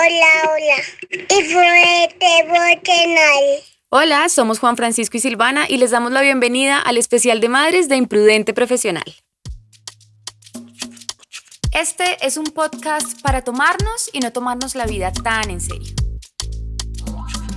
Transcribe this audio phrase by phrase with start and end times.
[0.00, 0.76] Hola, hola.
[1.28, 1.54] Y
[3.90, 7.88] Hola, somos Juan Francisco y Silvana y les damos la bienvenida al especial de madres
[7.88, 9.02] de Imprudente Profesional.
[11.72, 15.92] Este es un podcast para tomarnos y no tomarnos la vida tan en serio.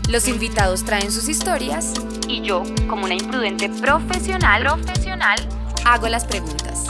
[0.10, 1.94] Los invitados traen sus historias
[2.28, 5.38] y yo, como una imprudente profesional, profesional,
[5.86, 6.86] hago las preguntas.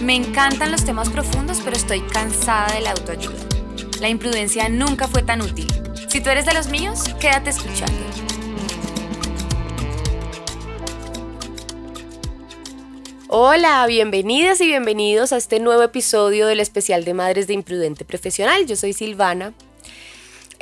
[0.00, 3.51] Me encantan los temas profundos, pero estoy cansada de la autoayuda.
[4.02, 5.68] La imprudencia nunca fue tan útil.
[6.08, 7.94] Si tú eres de los míos, quédate escuchando.
[13.28, 18.66] Hola, bienvenidas y bienvenidos a este nuevo episodio del especial de Madres de Imprudente Profesional.
[18.66, 19.52] Yo soy Silvana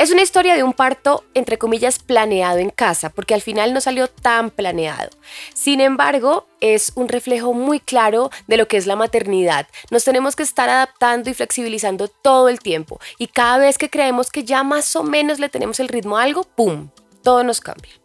[0.01, 3.83] es una historia de un parto, entre comillas, planeado en casa, porque al final no
[3.83, 5.11] salió tan planeado.
[5.53, 9.69] Sin embargo, es un reflejo muy claro de lo que es la maternidad.
[9.91, 12.99] Nos tenemos que estar adaptando y flexibilizando todo el tiempo.
[13.19, 16.23] Y cada vez que creemos que ya más o menos le tenemos el ritmo a
[16.23, 16.89] algo, ¡pum!
[17.23, 18.00] Todo nos cambia.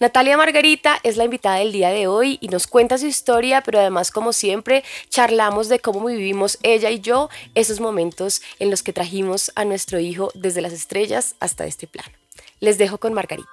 [0.00, 3.80] Natalia Margarita es la invitada del día de hoy y nos cuenta su historia, pero
[3.80, 8.92] además, como siempre, charlamos de cómo vivimos ella y yo esos momentos en los que
[8.92, 12.12] trajimos a nuestro hijo desde las estrellas hasta este plano.
[12.60, 13.48] Les dejo con Margarita.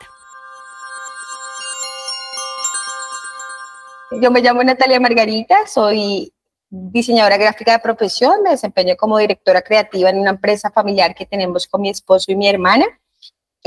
[4.21, 6.31] Yo me llamo Natalia Margarita, soy
[6.69, 11.65] diseñadora gráfica de profesión, me desempeño como directora creativa en una empresa familiar que tenemos
[11.65, 12.85] con mi esposo y mi hermana.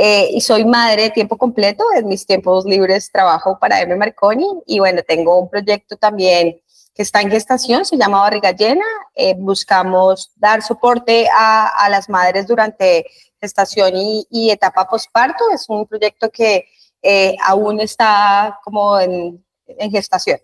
[0.01, 1.83] Eh, y soy madre de tiempo completo.
[1.97, 3.97] En mis tiempos libres trabajo para M.
[3.97, 6.63] Marconi y bueno, tengo un proyecto también
[6.95, 8.85] que está en gestación, se llama Barriga Llena.
[9.17, 13.07] Eh, buscamos dar soporte a, a, las madres durante
[13.41, 15.51] gestación y, y etapa posparto.
[15.53, 16.69] Es un proyecto que
[17.03, 20.39] eh, aún está como en, en, gestación.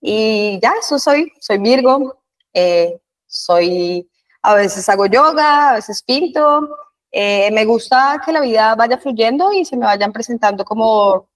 [0.00, 1.32] Y ya, eso soy.
[1.40, 2.22] Soy Virgo.
[3.26, 4.08] soy,
[4.42, 6.68] a veces hago yoga, a veces pinto.
[7.12, 11.28] Eh, me gusta que la vida vaya fluyendo y se me vayan presentando como,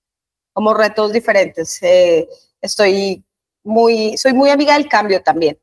[0.53, 1.83] como retos diferentes.
[1.83, 2.29] Eh,
[2.61, 3.25] estoy
[3.65, 5.59] muy, soy muy amiga del cambio también.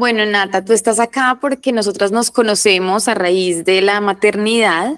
[0.00, 4.94] Bueno, Nata, tú estás acá porque nosotras nos conocemos a raíz de la maternidad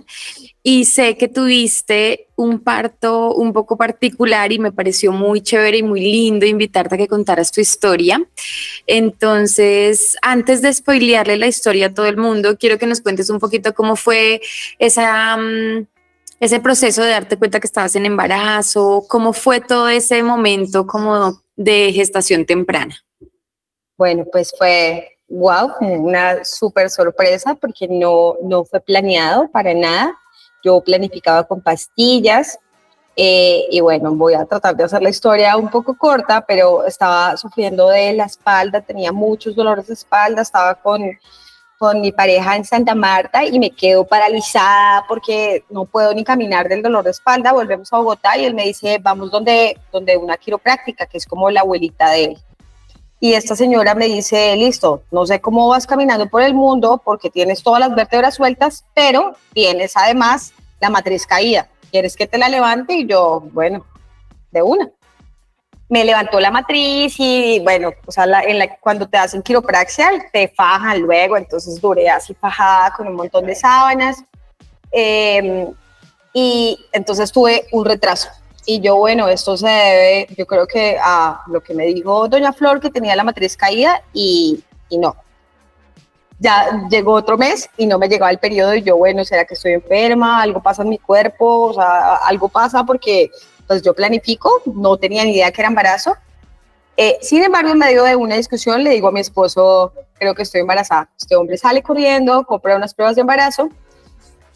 [0.62, 5.82] y sé que tuviste un parto un poco particular y me pareció muy chévere y
[5.82, 8.24] muy lindo invitarte a que contaras tu historia.
[8.86, 13.40] Entonces, antes de spoilearle la historia a todo el mundo, quiero que nos cuentes un
[13.40, 14.40] poquito cómo fue
[14.78, 15.82] mm,
[16.38, 21.42] ese proceso de darte cuenta que estabas en embarazo, cómo fue todo ese momento como
[21.56, 23.02] de gestación temprana.
[23.96, 30.18] Bueno, pues fue wow, una súper sorpresa porque no, no fue planeado para nada.
[30.62, 32.58] Yo planificaba con pastillas
[33.16, 37.36] eh, y bueno, voy a tratar de hacer la historia un poco corta, pero estaba
[37.36, 41.02] sufriendo de la espalda, tenía muchos dolores de espalda, estaba con,
[41.78, 46.68] con mi pareja en Santa Marta y me quedo paralizada porque no puedo ni caminar
[46.68, 47.52] del dolor de espalda.
[47.52, 51.50] Volvemos a Bogotá y él me dice, vamos donde, donde una quiropráctica, que es como
[51.50, 52.38] la abuelita de él.
[53.22, 57.30] Y esta señora me dice, listo, no sé cómo vas caminando por el mundo porque
[57.30, 61.68] tienes todas las vértebras sueltas, pero tienes además la matriz caída.
[61.92, 62.94] ¿Quieres que te la levante?
[62.94, 63.86] Y yo, bueno,
[64.50, 64.90] de una.
[65.88, 70.98] Me levantó la matriz y bueno, o sea, en cuando te hacen quiropraxia te fajan
[70.98, 74.24] luego, entonces duré así fajada con un montón de sábanas.
[74.90, 75.72] Em,
[76.32, 78.30] y entonces tuve un retraso
[78.64, 82.52] y yo, bueno, esto se debe, yo creo que a lo que me dijo doña
[82.52, 85.16] Flor, que tenía la matriz caída y, y no.
[86.38, 89.54] Ya llegó otro mes y no me llegaba el periodo y yo, bueno, ¿será que
[89.54, 90.42] estoy enferma?
[90.42, 91.68] ¿Algo pasa en mi cuerpo?
[91.68, 93.30] O sea, algo pasa porque
[93.66, 96.16] pues yo planifico, no tenía ni idea que era embarazo.
[96.96, 100.42] Eh, sin embargo, en medio de una discusión le digo a mi esposo, creo que
[100.42, 101.08] estoy embarazada.
[101.16, 103.70] Este hombre sale corriendo, compra unas pruebas de embarazo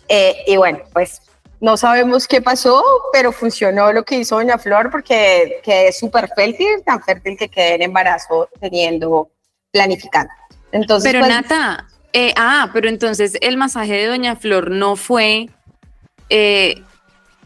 [0.09, 1.23] eh, y bueno, pues
[1.61, 6.83] no sabemos qué pasó, pero funcionó lo que hizo Doña Flor porque es súper fértil,
[6.85, 9.31] tan fértil que quedé en embarazo teniendo,
[9.71, 10.33] planificando.
[10.73, 15.49] Entonces, pero pues, Nata, eh, ah, pero entonces el masaje de Doña Flor no fue
[16.29, 16.83] eh,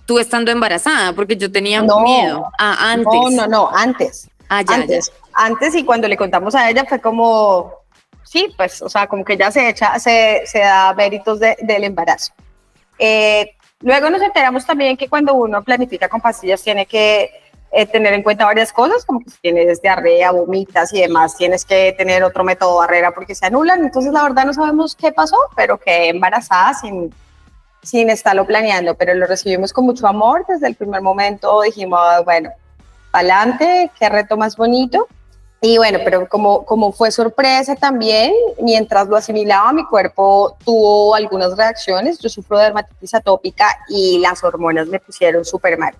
[0.06, 2.50] tú estando embarazada, porque yo tenía miedo.
[2.58, 3.06] Ah, antes.
[3.06, 4.28] No, no, no, antes.
[4.48, 7.72] Ah, ya, antes, antes y cuando le contamos a ella fue como,
[8.24, 12.32] sí, pues, o sea, como que ya se echa, se, se da méritos del embarazo.
[12.98, 17.30] Eh, Luego nos enteramos también que cuando uno planifica con pastillas tiene que
[17.72, 21.64] eh, tener en cuenta varias cosas, como que si tienes diarrea, vomitas y demás, tienes
[21.64, 23.84] que tener otro método barrera porque se anulan.
[23.84, 27.14] Entonces, la verdad no sabemos qué pasó, pero quedé embarazada sin,
[27.82, 31.62] sin estarlo planeando, pero lo recibimos con mucho amor desde el primer momento.
[31.62, 32.50] Dijimos, bueno,
[33.12, 35.06] adelante, qué reto más bonito.
[35.62, 41.54] Y bueno, pero como, como fue sorpresa también, mientras lo asimilaba, mi cuerpo tuvo algunas
[41.54, 42.18] reacciones.
[42.18, 45.94] Yo sufro de dermatitis atópica y las hormonas me pusieron súper mal.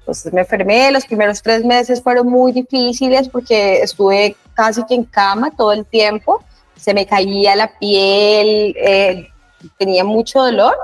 [0.00, 5.04] Entonces me enfermé, los primeros tres meses fueron muy difíciles porque estuve casi que en
[5.04, 6.42] cama todo el tiempo,
[6.74, 9.28] se me caía la piel, eh,
[9.76, 10.74] tenía mucho dolor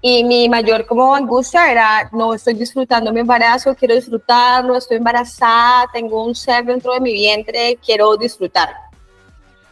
[0.00, 5.86] y mi mayor como angustia era, no estoy disfrutando mi embarazo, quiero disfrutarlo, estoy embarazada,
[5.92, 8.74] tengo un ser dentro de mi vientre, quiero disfrutar.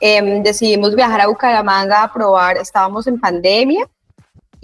[0.01, 3.89] Em, decidimos viajar a Bucaramanga a probar, estábamos en pandemia,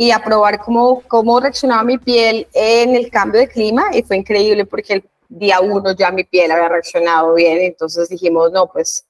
[0.00, 4.16] y a probar cómo, cómo reaccionaba mi piel en el cambio de clima y fue
[4.16, 9.04] increíble porque el día uno ya mi piel había reaccionado bien, entonces dijimos, no, pues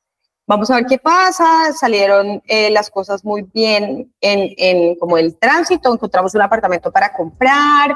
[0.51, 5.95] vamos a ver qué pasa, salieron eh, las cosas muy bien en, como el tránsito,
[5.95, 7.95] encontramos un apartamento para comprar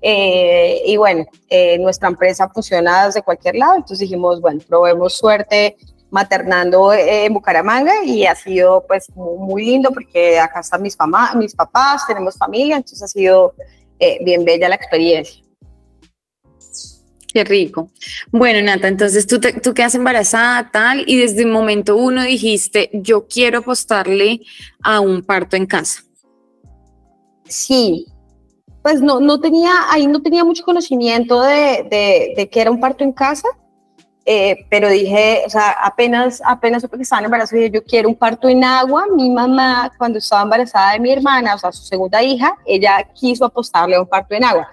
[0.00, 5.76] eh, y bueno, eh, nuestra empresa funciona desde cualquier lado, entonces dijimos, bueno, probemos suerte
[6.10, 10.96] maternando en Bucaramanga y ha sido pues muy, lindo porque acá están mis,
[11.34, 13.52] mis papás, tenemos familia, entonces ha sido
[14.20, 15.42] bien bella la experiencia.
[17.36, 17.90] Qué rico.
[18.32, 23.26] Bueno, Nata, entonces tú, tú quedas embarazada, tal, y desde el momento uno dijiste, yo
[23.28, 24.40] quiero apostarle
[24.82, 26.00] a un parto en casa.
[27.44, 28.06] Sí,
[28.82, 33.04] pues no, no tenía, ahí no tenía mucho conocimiento de, de, que era un parto
[33.04, 33.48] en casa,
[34.24, 38.14] eh, pero dije, o sea, apenas, apenas supe que estaba embarazada, dije, yo quiero un
[38.14, 39.04] parto en agua.
[39.14, 43.44] Mi mamá, cuando estaba embarazada de mi hermana, o sea, su segunda hija, ella quiso
[43.44, 44.66] apostarle a un parto en agua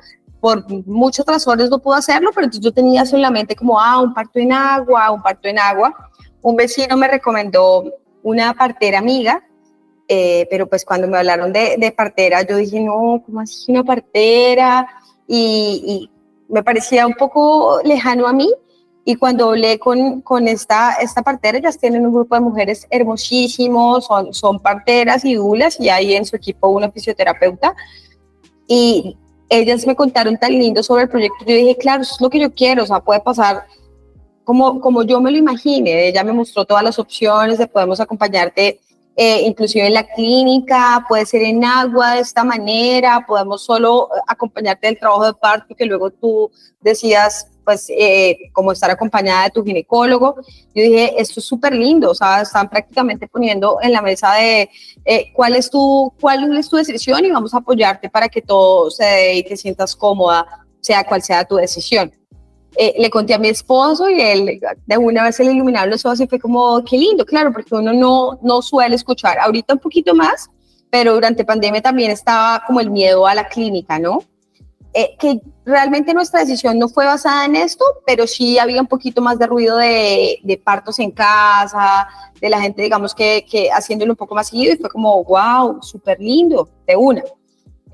[0.44, 4.40] por muchas razones no pudo hacerlo, pero entonces yo tenía solamente como, ah, un parto
[4.40, 6.10] en agua, un parto en agua.
[6.42, 7.86] Un vecino me recomendó
[8.24, 9.42] una partera amiga,
[10.06, 13.86] eh, pero pues cuando me hablaron de, de, partera, yo dije, no, ¿cómo así una
[13.86, 14.86] partera?
[15.30, 16.10] Y,
[16.50, 18.54] me parecía un poco lejano a mí.
[19.06, 24.07] Y cuando hablé con, con esta, esta partera, ellas tienen un grupo de mujeres hermosísimos,
[24.07, 27.74] son, son parteras y dulas, y hay en su equipo una fisioterapeuta.
[28.68, 29.18] Y
[29.60, 31.46] ellas me contaron tan lindo sobre el proyecto.
[31.46, 33.66] Yo dije, claro, eso es lo que yo quiero, o sea, puede pasar
[34.44, 36.08] como, como yo me lo imagine.
[36.08, 38.80] Ella me mostró todas las opciones de podemos acompañarte
[39.15, 44.88] eh, inclusive en la clínica, puede ser en agua de esta manera, podemos solo acompañarte
[44.88, 46.50] del trabajo de parto que luego tú
[46.81, 50.36] decías pues eh, como estar acompañada de tu ginecólogo.
[50.74, 54.69] Yo dije, esto es súper lindo, o sea, están prácticamente poniendo en la mesa de
[55.06, 58.92] eh, cuál, es tu, cuál es tu decisión y vamos a apoyarte para que todo
[58.92, 60.45] se dé y te sientas cómoda,
[60.81, 62.12] sea cual sea tu decisión.
[62.75, 66.06] Eh, le conté a mi esposo y él de una vez se le iluminaron los
[66.06, 69.80] ojos y fue como, qué lindo, claro, porque uno no, no suele escuchar, ahorita un
[69.80, 70.50] poquito más,
[70.90, 74.24] pero durante pandemia también estaba como el miedo a la clínica, ¿no?
[74.96, 79.22] Eh, que realmente nuestra decisión no fue basada en esto, pero sí había un poquito
[79.22, 82.08] más de ruido de, de partos en casa,
[82.40, 85.81] de la gente, digamos, que, que, haciéndolo un poco más seguido y fue como, wow,
[85.81, 87.24] súper lindo, de una.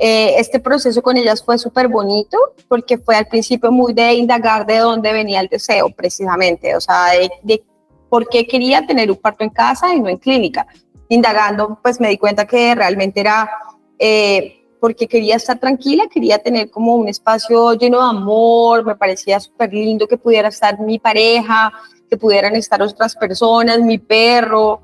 [0.01, 2.38] Eh, este proceso con ellas fue súper bonito
[2.69, 7.07] porque fue al principio muy de indagar de dónde venía el deseo, precisamente, o sea,
[7.44, 7.63] de,
[8.07, 10.66] por qué quería tener un parto en casa y no en clínica.
[11.10, 13.50] Indagando, pues me di cuenta que realmente era...
[13.98, 19.38] Eh, porque quería estar tranquila, quería tener como un espacio lleno de amor, me parecía
[19.38, 21.74] súper lindo que pudiera estar mi pareja,
[22.10, 24.81] que pudieran estar otras personas, mi perro,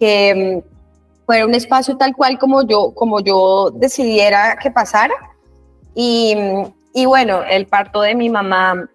[0.00, 0.64] que
[1.26, 5.14] fuera un espacio tal cual como yo, como yo decidiera que pasara.
[5.94, 6.34] Y,
[6.94, 8.88] y bueno, el parto de mi mamá,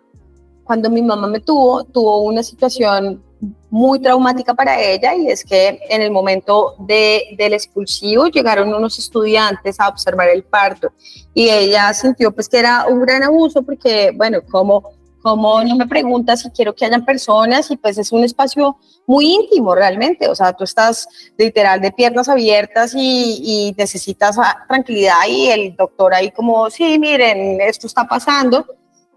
[0.64, 3.22] cuando mi mamá me tuvo, tuvo una situación
[3.70, 9.00] muy traumática para ella y es que en el momento de, del expulsivo llegaron unos
[9.00, 10.92] estudiantes a observar el parto
[11.34, 15.88] y ella sintió pues que era un gran abuso porque bueno, como, como no me
[15.88, 20.36] pregunta si quiero que hayan personas y pues es un espacio muy íntimo realmente, o
[20.36, 24.38] sea, tú estás literal de piernas abiertas y, y necesitas
[24.68, 28.66] tranquilidad y el doctor ahí como, sí, miren, esto está pasando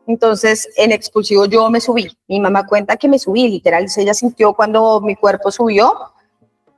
[0.06, 2.11] entonces, en expulsivo yo me subí.
[2.28, 5.94] Mi mamá cuenta que me subí, literal, ella sintió cuando mi cuerpo subió.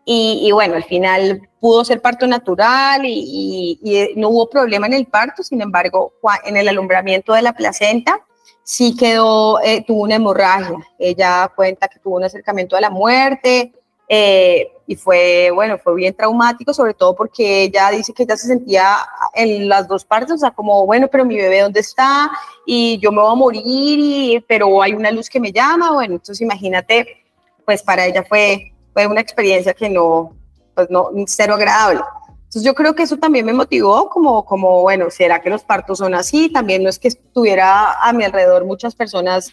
[0.09, 5.42] Y, bueno, al final pudo ser parto natural y, no hubo problema en el parto.
[5.42, 6.12] Sin embargo,
[6.45, 8.25] en el alumbramiento de la placenta
[8.66, 10.76] sí quedó, eh, tuvo una hemorragia.
[10.99, 13.73] Ella cuenta que tuvo un acercamiento a la muerte.
[14.08, 18.49] Eh, y fue, bueno, fue bien traumático, sobre todo porque ella dice que ella se
[18.49, 18.96] sentía
[19.35, 22.30] en las dos partes, o sea, como, bueno, pero mi bebé, ¿dónde está?
[22.64, 26.14] Y yo me voy a morir, y, pero hay una luz que me llama, bueno,
[26.14, 27.25] entonces imagínate,
[27.64, 30.32] pues para ella fue, fue una experiencia que no,
[30.75, 32.00] pues no, cero agradable.
[32.47, 35.99] Entonces yo creo que eso también me motivó como, como, bueno, ¿será que los partos
[35.99, 36.49] son así?
[36.49, 39.53] También no es que estuviera a mi alrededor muchas personas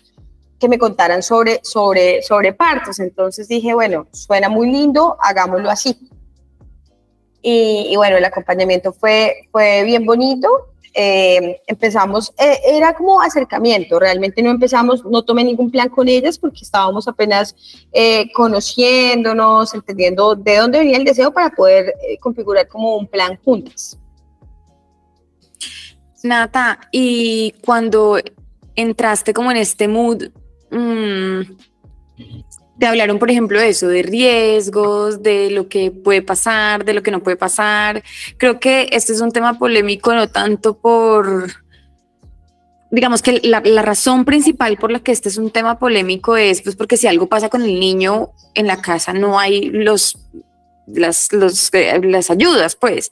[0.60, 3.00] que me contaran sobre, sobre, sobre partos.
[3.00, 5.98] Entonces dije, bueno, suena muy lindo, hagámoslo así.
[7.42, 10.48] Y, bueno, el acompañamiento fue, fue bien bonito.
[10.96, 16.38] Eh, empezamos, eh, era como acercamiento, realmente no empezamos, no tomé ningún plan con ellas
[16.38, 17.56] porque estábamos apenas
[17.92, 23.98] eh, conociéndonos, entendiendo de dónde venía el deseo para poder configurar como un plan juntas.
[26.22, 28.20] Nata, y cuando
[28.76, 30.30] entraste como en este mood,
[30.70, 31.42] mmm,
[32.84, 37.02] te hablaron, por ejemplo, de eso, de riesgos, de lo que puede pasar, de lo
[37.02, 38.04] que no puede pasar.
[38.36, 41.50] Creo que este es un tema polémico, no tanto por,
[42.92, 46.75] digamos que la, razón principal por la que este es un tema polémico es pues
[46.75, 50.18] porque si algo pasa con el niño en la casa no hay los,
[50.86, 51.30] las,
[51.72, 53.12] eh, las ayudas, pues.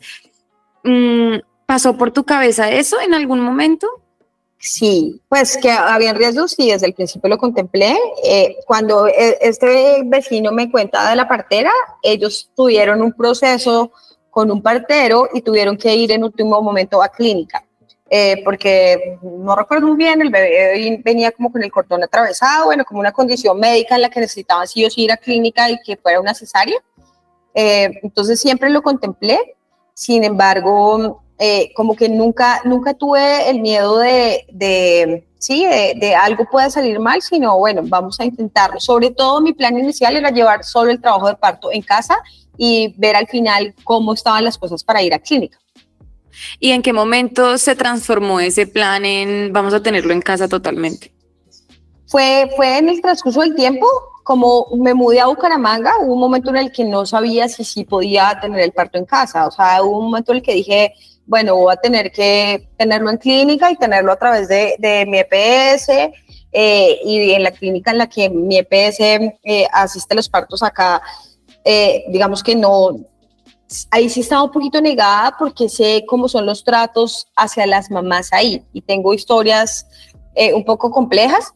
[0.84, 3.88] Mm, ¿Pasó por tu cabeza eso en algún momento?
[4.64, 7.98] Sí, pues que había riesgos, sí, desde el principio lo contemplé.
[8.24, 11.72] Eh, cuando e, este vecino me cuenta de la partera,
[12.04, 13.92] ellos tuvieron un proceso
[14.30, 17.66] con un partero y tuvieron que ir en último momento a clínica.
[18.08, 22.86] Eh, porque no recuerdo muy bien, el bebé venía como con el cordón atravesado, bueno,
[22.86, 25.80] como una condición médica en la que necesitaban sí o sí ir a clínica y
[25.82, 26.78] que fuera una cesárea.
[27.56, 29.56] Eh, entonces siempre lo contemplé,
[29.96, 36.46] sin embargo, eh, como que nunca, nunca tuve el miedo de, de sí, de, algo
[36.46, 38.80] pueda salir mal, sino bueno, vamos a intentarlo.
[38.80, 42.16] Sobre todo mi plan inicial era llevar solo el trabajo de parto en casa
[42.60, 45.58] y ver al final cómo estaban las cosas para ir a clínica.
[46.60, 51.12] ¿Y en qué momento se transformó ese plan en vamos a tenerlo en casa totalmente?
[52.06, 53.88] Fue, fue en el transcurso del tiempo,
[54.24, 57.84] como me mudé a Bucaramanga, hubo un momento en el que no sabía si sí
[57.84, 59.48] podía tener el parto en casa.
[59.48, 60.94] O sea, hubo un momento en el que dije,
[61.32, 65.88] bueno, voy a tener que tenerlo en clínica y tenerlo a través de, mi EPS.
[66.52, 70.62] Eh, y en la clínica en la que mi EPS eh, asiste a los partos
[70.62, 71.02] acá,
[71.64, 72.98] eh, digamos que no,
[73.92, 78.34] ahí sí estaba un poquito negada porque sé cómo son los tratos hacia las mamás
[78.34, 79.88] ahí y tengo historias
[80.54, 81.54] un poco complejas.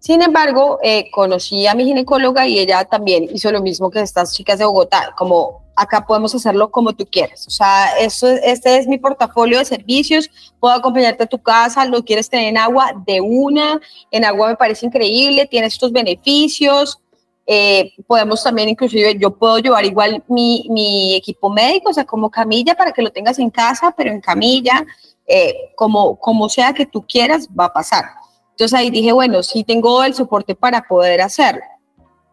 [0.00, 0.80] Sin embargo,
[1.12, 5.14] conocí a mi ginecóloga y ella también hizo lo mismo que estas chicas de Bogotá,
[5.16, 7.46] como acá podemos hacerlo como tú quieras.
[7.46, 12.04] O sea, eso, este es mi portafolio de servicios, puedo acompañarte a tu casa, lo
[12.04, 17.00] quieres tener en agua de una, en agua me parece increíble, tiene estos beneficios.
[17.46, 22.30] Eh, podemos también, inclusive, yo puedo llevar igual mi, mi, equipo médico, o sea, como
[22.30, 24.86] camilla para que lo tengas en casa, pero en camilla,
[25.26, 28.04] eh, como, como sea que tú quieras, va a pasar.
[28.52, 31.62] Entonces ahí dije, bueno, sí tengo el soporte para poder hacerlo.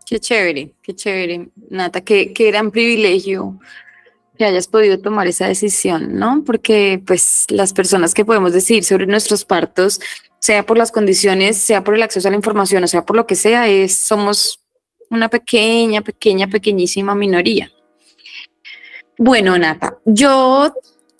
[0.06, 3.60] Qué chévere, qué chévere, Nata, qué, qué gran privilegio
[4.38, 6.44] que hayas podido tomar esa decisión, ¿no?
[6.46, 10.00] Porque pues las personas que podemos decir sobre nuestros partos,
[10.40, 13.28] sea por las condiciones, sea por el acceso a la información, o sea por lo
[13.28, 14.60] que sea, es, somos
[15.10, 17.72] una pequeña, pequeña, pequeñísima minoría.
[19.18, 20.74] Bueno, Nata, yo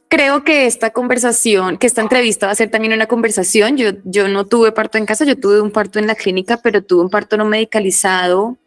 [0.08, 3.78] creo que esta conversación, que esta entrevista va a ser también una conversación.
[3.78, 6.84] Yo, yo no tuve parto en casa, yo tuve un parto en la clínica, pero
[6.84, 8.58] tuve un parto no medicalizado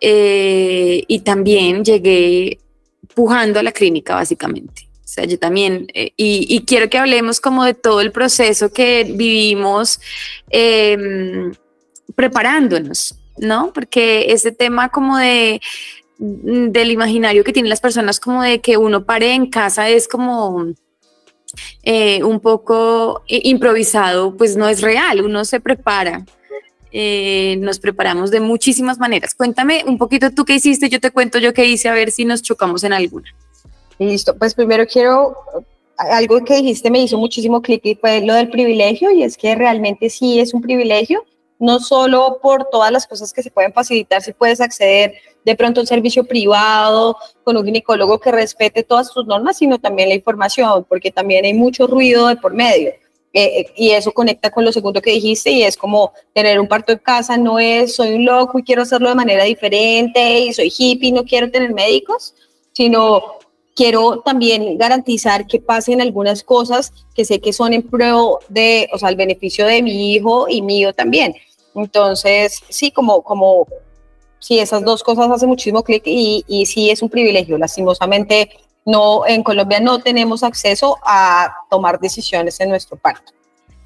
[0.00, 2.58] eh, y también llegué
[3.14, 4.88] pujando a la clínica, básicamente.
[5.04, 9.04] O sea, yo también, eh, y, quiero que hablemos como de todo el proceso que
[9.04, 10.00] vivimos
[10.50, 11.52] em,
[12.16, 13.72] preparándonos, ¿no?
[13.72, 15.60] Porque ese tema como de
[16.16, 20.66] del imaginario que tienen las personas como de que uno pare en casa es como
[21.82, 26.24] eh, un poco improvisado, pues no es real, uno se prepara
[26.96, 29.34] eh, nos preparamos de muchísimas maneras.
[29.34, 32.24] Cuéntame un poquito tú qué hiciste, yo te cuento yo qué hice, a ver si
[32.24, 33.34] nos chocamos en alguna.
[33.98, 35.36] Listo, pues primero quiero,
[35.98, 39.56] algo que dijiste me hizo muchísimo clic y fue lo del privilegio y es que
[39.56, 41.24] realmente sí es un privilegio,
[41.58, 45.80] no solo por todas las cosas que se pueden facilitar, si puedes acceder de pronto
[45.80, 50.14] a un servicio privado con un ginecólogo que respete todas sus normas, sino también la
[50.14, 52.92] información, porque también hay mucho ruido de por medio.
[53.36, 56.92] Eh, y eso conecta con lo segundo que dijiste y es como tener un parto
[56.92, 60.72] en casa no es soy un loco y quiero hacerlo de manera diferente y soy
[60.76, 62.36] hippie, no quiero tener médicos,
[62.72, 63.40] sino
[63.74, 68.98] quiero también garantizar que pasen algunas cosas que sé que son en pro de, o
[68.98, 71.34] sea, el beneficio de mi hijo y mío también.
[71.74, 73.66] Entonces, sí, como, como,
[74.38, 77.58] sí, esas dos cosas hacen muchísimo clic y, y sí es un privilegio.
[77.58, 78.50] Lastimosamente,
[78.84, 83.32] no, en Colombia no tenemos acceso a tomar decisiones en nuestro parto.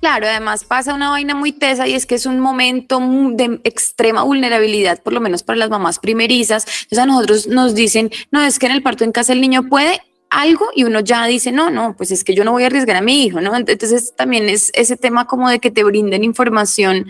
[0.01, 3.01] Claro, además pasa una vaina muy tesa y es que es un momento
[3.33, 6.67] de extrema vulnerabilidad, por lo menos para las mamás primerizas.
[6.67, 9.65] Entonces a nosotros nos dicen, no, es que en el parto en casa el niño
[9.65, 10.01] puede
[10.31, 12.97] algo y uno ya dice, no, no, pues es que yo no voy a arriesgar
[12.97, 13.57] a mi hijo, ¿no?
[13.57, 17.07] Entonces también es ese tema como de que te brinden información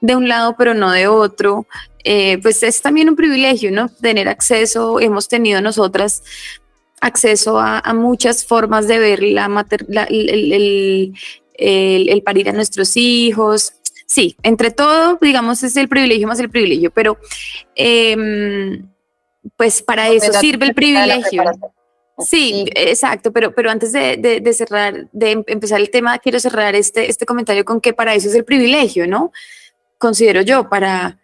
[0.00, 1.66] de un lado pero no de otro,
[2.04, 3.88] eh, pues es también un privilegio, ¿no?
[3.88, 6.22] Tener acceso, hemos tenido nosotras
[7.02, 9.66] acceso a, muchas formas de ver la,
[10.08, 11.12] el,
[11.58, 13.74] el, parir a nuestros hijos.
[14.06, 17.18] Sí, entre todo, digamos, es el privilegio más el privilegio, pero
[17.74, 18.86] em,
[19.56, 21.42] pues para eso sirve el privilegio.
[22.18, 27.10] Sí, exacto, pero, pero antes de, cerrar, de em, empezar el tema, quiero cerrar este,
[27.10, 29.32] este comentario con que para eso es el privilegio, ¿no?
[29.98, 31.18] Considero yo, para,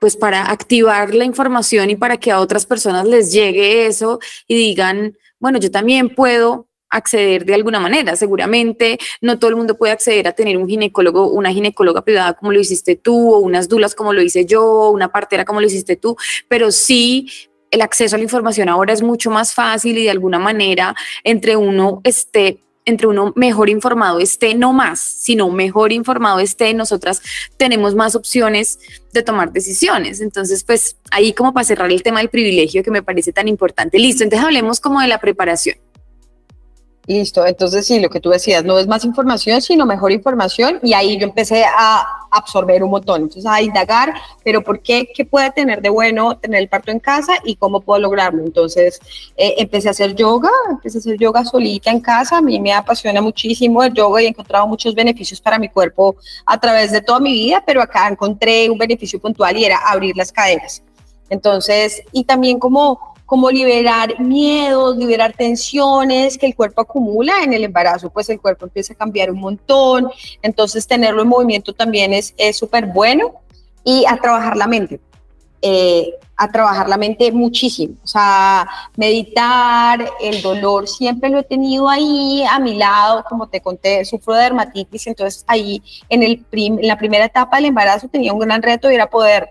[0.00, 4.56] pues para activar la información y para que a otras personas les llegue eso y
[4.56, 8.16] digan, bueno, yo también puedo acceder de alguna manera.
[8.16, 12.50] Seguramente no todo el mundo puede acceder a tener un ginecólogo, una ginecóloga privada como
[12.50, 15.96] lo hiciste tú, o unas dulas como lo hice yo, una partera como lo hiciste
[15.96, 16.16] tú,
[16.48, 17.28] pero sí
[17.70, 21.56] el acceso a la información ahora es mucho más fácil y de alguna manera entre
[21.56, 22.58] uno esté
[22.90, 27.22] entre uno mejor informado esté, no más, sino mejor informado esté, nosotras
[27.56, 28.78] tenemos más opciones
[29.12, 30.20] de tomar decisiones.
[30.20, 33.98] Entonces, pues ahí como para cerrar el tema del privilegio que me parece tan importante.
[33.98, 35.76] Listo, entonces hablemos como de la preparación.
[37.06, 40.92] Listo, entonces sí, lo que tú decías, no es más información, sino mejor información y
[40.92, 44.14] ahí yo empecé a absorber un montón, entonces a indagar,
[44.44, 45.08] pero ¿por qué?
[45.12, 48.44] ¿Qué puede tener de bueno tener el parto en casa y cómo puedo lograrlo?
[48.44, 49.00] Entonces
[49.36, 52.72] eh, empecé a hacer yoga, empecé a hacer yoga solita en casa, a mí me
[52.72, 56.16] apasiona muchísimo el yoga y he encontrado muchos beneficios para mi cuerpo
[56.46, 60.16] a través de toda mi vida, pero acá encontré un beneficio puntual y era abrir
[60.16, 60.82] las cadenas.
[61.30, 67.62] Entonces, y también como como liberar miedos, liberar tensiones que el cuerpo acumula en el
[67.62, 70.10] embarazo, pues el cuerpo empieza a cambiar un montón,
[70.42, 73.34] entonces tenerlo en movimiento también es súper bueno
[73.84, 75.00] y a trabajar la mente.
[75.62, 81.86] Eh, a trabajar la mente muchísimo, o sea, meditar, el dolor siempre lo he tenido
[81.88, 86.88] ahí a mi lado, como te conté, sufro de dermatitis, entonces ahí en, el en
[86.88, 89.50] la primera etapa del embarazo tenía un gran reto y era poder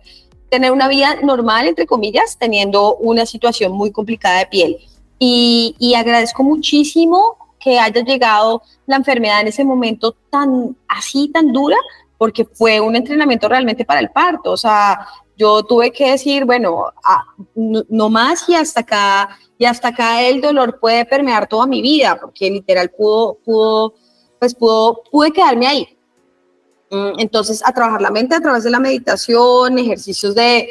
[0.49, 4.77] tener una vida normal, entre comillas, teniendo una situación muy complicada de piel.
[5.19, 11.77] Y, agradezco muchísimo que haya llegado la enfermedad en ese momento tan así, tan dura,
[12.17, 14.51] porque fue un entrenamiento realmente para el parto.
[14.51, 17.23] O sea, yo tuve que decir, bueno, ah,
[17.55, 22.17] no, más y hasta acá, y hasta acá el dolor puede permear toda mi vida,
[22.19, 23.93] porque literal pudo, pudo,
[24.39, 25.98] pues pudo, pude quedarme ahí.
[26.91, 30.69] Mm, entonces, a trabajar la mente a través de la meditación, ejercicios de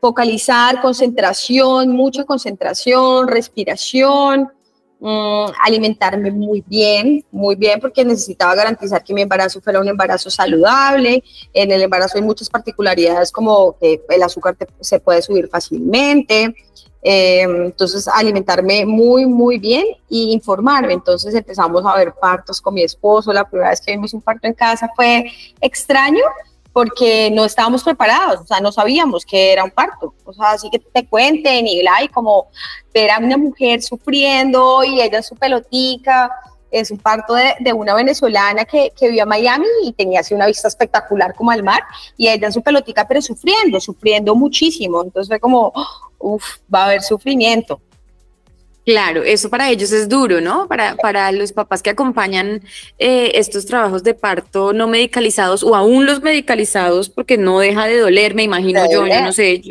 [0.00, 4.52] focalizar, concentración, mucha concentración, respiración,
[5.04, 10.30] mm, alimentarme muy bien, muy bien, porque necesitaba garantizar que mi embarazo fuera un embarazo
[10.30, 11.22] saludable.
[11.52, 16.54] En el embarazo hay muchas particularidades como que el azúcar se puede subir fácilmente.
[17.06, 20.94] Em, entonces, alimentarme muy, muy bien y informarme.
[20.94, 23.30] Entonces empezamos a ver partos con mi esposo.
[23.30, 26.22] La primera vez que vimos un parto en casa fue extraño
[26.74, 30.12] porque no estábamos preparados, o sea, no sabíamos que era un parto.
[30.24, 32.48] O sea, así que te cuenten y, y como
[32.92, 36.32] ver a una mujer sufriendo y ella su pelotica
[36.72, 40.48] es un parto de, una venezolana que, que vivía en Miami y tenía así una
[40.48, 41.84] vista espectacular como al mar
[42.16, 45.00] y ella en su pelotica pero sufriendo, sufriendo muchísimo.
[45.04, 45.72] Entonces fue como,
[46.18, 47.80] uff, va a haber sufrimiento.
[48.84, 50.68] Claro, eso para ellos es duro, ¿no?
[50.68, 52.62] Para, para los papás que acompañan
[52.98, 57.98] eh, estos trabajos de parto no medicalizados o aún los medicalizados, porque no deja de
[57.98, 59.62] doler, me imagino yo, yo no sé.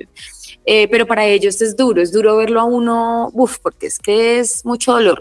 [0.66, 4.40] Eh, pero para ellos es duro, es duro verlo a uno, uff, porque es que
[4.40, 5.20] es mucho dolor.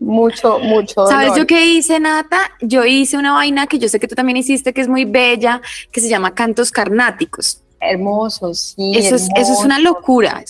[0.00, 1.06] Mucho, mucho.
[1.08, 2.50] ¿Sabes yo qué hice, Nata?
[2.60, 5.62] Yo hice una vaina que yo sé que tú también hiciste, que es muy bella,
[5.92, 7.63] que se llama cantos carnáticos.
[7.90, 8.92] Hermoso, sí.
[8.96, 10.44] Eso, Es, eso es una locura.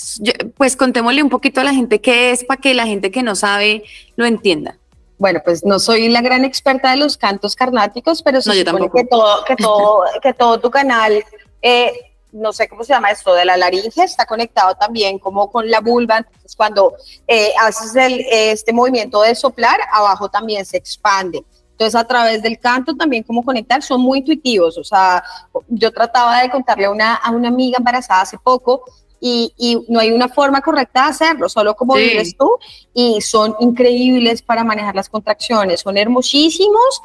[0.56, 3.34] pues contémosle un poquito a la gente qué es para que la gente que no
[3.34, 3.84] sabe
[4.16, 4.78] lo entienda.
[5.18, 9.04] Bueno, pues no soy la gran experta de los cantos carnáticos, pero se supone que
[9.04, 11.24] todo, que todo, que todo tu canal
[11.62, 11.92] eh,
[12.34, 15.80] no sé cómo se llama esto, de la laringe, está conectado también como con la
[15.80, 16.94] vulva, entonces cuando
[17.28, 21.44] eh, haces el, este movimiento de soplar, abajo también se expande.
[21.74, 24.78] Entonces, a través del canto también cómo conectar, son muy intuitivos.
[24.78, 25.24] O sea,
[25.68, 28.84] yo trataba de contarle a una, a una amiga embarazada hace poco
[29.20, 32.48] y, y, no hay una forma correcta de hacerlo, solo como vives tú,
[32.92, 37.00] y son increíbles para manejar las contracciones, son hermosísimos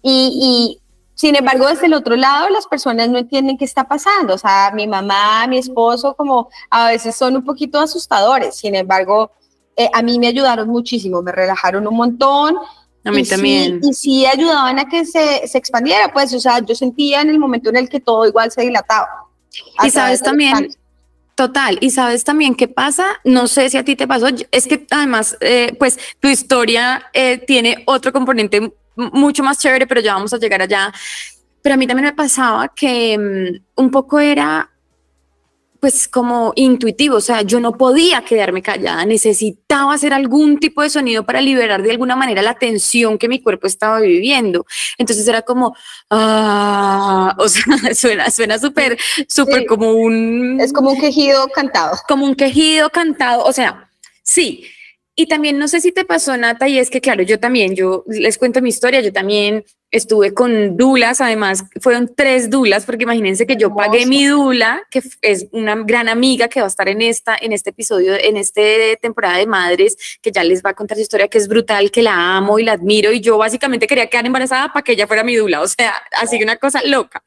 [0.00, 0.80] y, y
[1.14, 4.34] sin embargo, desde el otro lado, las personas no entienden qué está pasando.
[4.34, 8.56] O sea, mi mamá, mi esposo, como a veces son un poquito asustadores.
[8.56, 9.30] Sin embargo,
[9.76, 12.56] eh, a mí me ayudaron muchísimo, me relajaron un montón.
[13.04, 13.80] A mí también.
[13.82, 17.38] y sí ayudaban a que se, se, expandiera, pues, o sea, yo sentía en el
[17.38, 19.08] momento en el que todo igual se dilataba.
[19.84, 20.70] Y sabes también,
[21.34, 24.86] Total, y sabes también qué pasa, no sé si a ti te pasó, es que
[24.88, 30.32] además, eh, pues tu historia eh, tiene otro componente mucho más chévere, pero ya vamos
[30.32, 30.92] a llegar allá.
[31.60, 34.70] Pero a mí también me pasaba que mm, un poco era
[35.84, 40.88] pues como intuitivo, o sea, yo no podía quedarme callada, necesitaba hacer algún tipo de
[40.88, 44.64] sonido para liberar de alguna manera la tensión que mi cuerpo estaba viviendo.
[44.96, 45.76] Entonces era como,
[46.08, 48.96] ah, o sea, suena, suena súper,
[49.28, 50.58] súper como un...
[50.58, 51.98] Es como un quejido cantado.
[52.08, 53.90] Como un quejido cantado, o sea,
[54.22, 54.64] sí,
[55.16, 58.04] y también no sé si te pasó, Nata, y es que, claro, yo también, yo
[58.08, 63.46] les cuento mi historia, yo también estuve con dulas, además fueron tres dulas, porque imagínense
[63.46, 67.00] que yo pagué mi dula, que es una gran amiga que va a estar en
[67.00, 68.60] esta, en este episodio, en esta
[69.00, 72.02] temporada de madres, que ya les va a contar su historia, que es brutal, que
[72.02, 75.22] la amo y la admiro, y yo básicamente quería quedar embarazada para que ella fuera
[75.22, 77.22] mi dula, o sea, así una cosa loca.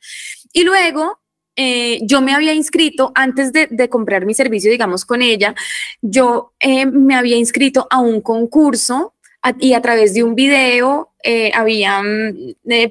[0.52, 1.22] Y luego
[1.60, 5.56] eh, yo me había inscrito antes de, comprar mi servicio, digamos, con ella,
[6.02, 9.16] yo eh, me había inscrito a un concurso
[9.60, 12.36] y a través de un video eh, habían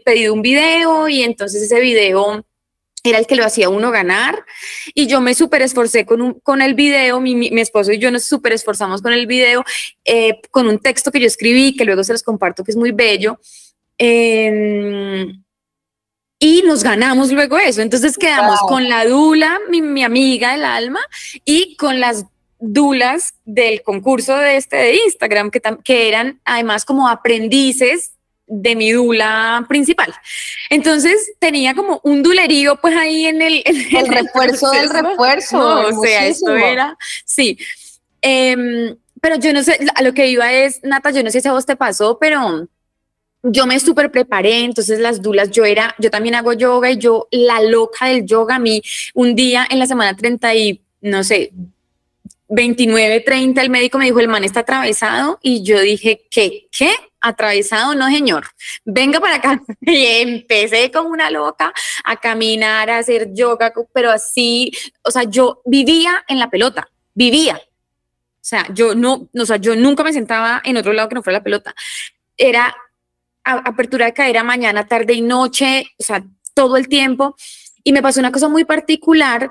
[0.04, 2.44] pedido un video y entonces ese video
[3.04, 4.44] era el que lo hacía uno ganar
[4.94, 8.52] y yo me súper esforcé con, con el video, mi, esposo y yo nos súper
[8.52, 9.64] esforzamos con el video,
[10.50, 13.38] con un texto que yo escribí, que luego se los comparto, que es muy bello.
[13.98, 15.45] Em,
[16.38, 17.82] y nos ganamos luego eso.
[17.82, 21.00] Entonces quedamos con la dula, mi, amiga del alma,
[21.44, 22.26] y con las
[22.58, 28.12] dulas del concurso de este de Instagram, que, que eran además como aprendices
[28.46, 30.14] de mi dula principal.
[30.70, 33.62] Entonces tenía como un dulerío pues ahí en el...
[33.64, 35.88] el, refuerzo del refuerzo.
[35.88, 37.58] o sea, esto era, sí.
[38.20, 41.48] Em, pero yo no sé, a lo que iba es, Nata, yo no sé si
[41.48, 42.68] a vos te pasó, pero
[43.48, 47.28] yo me súper preparé, entonces las dulas, yo era, yo también hago yoga y yo,
[47.30, 48.82] la loca del yoga, a mí
[49.14, 51.52] un día en la semana 30 y, no sé,
[52.48, 56.68] 29, 30, el médico me dijo, el man está atravesado y yo dije, ¿qué?
[56.76, 56.90] ¿Qué?
[57.20, 58.46] Atravesado, no señor,
[58.84, 59.62] venga para acá.
[59.80, 61.72] Y empecé como una loca
[62.04, 67.56] a caminar, a hacer yoga, pero así, o sea, yo vivía en la pelota, vivía.
[67.56, 71.22] O sea, yo no, o sea, yo nunca me sentaba en otro lado que no
[71.22, 71.74] fuera la pelota.
[72.36, 72.76] Era
[73.46, 77.36] apertura de cadera mañana, tarde y noche, o sea, todo el tiempo.
[77.84, 79.50] Y me pasó una cosa muy particular,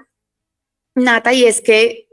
[0.96, 2.08] Nata, y es que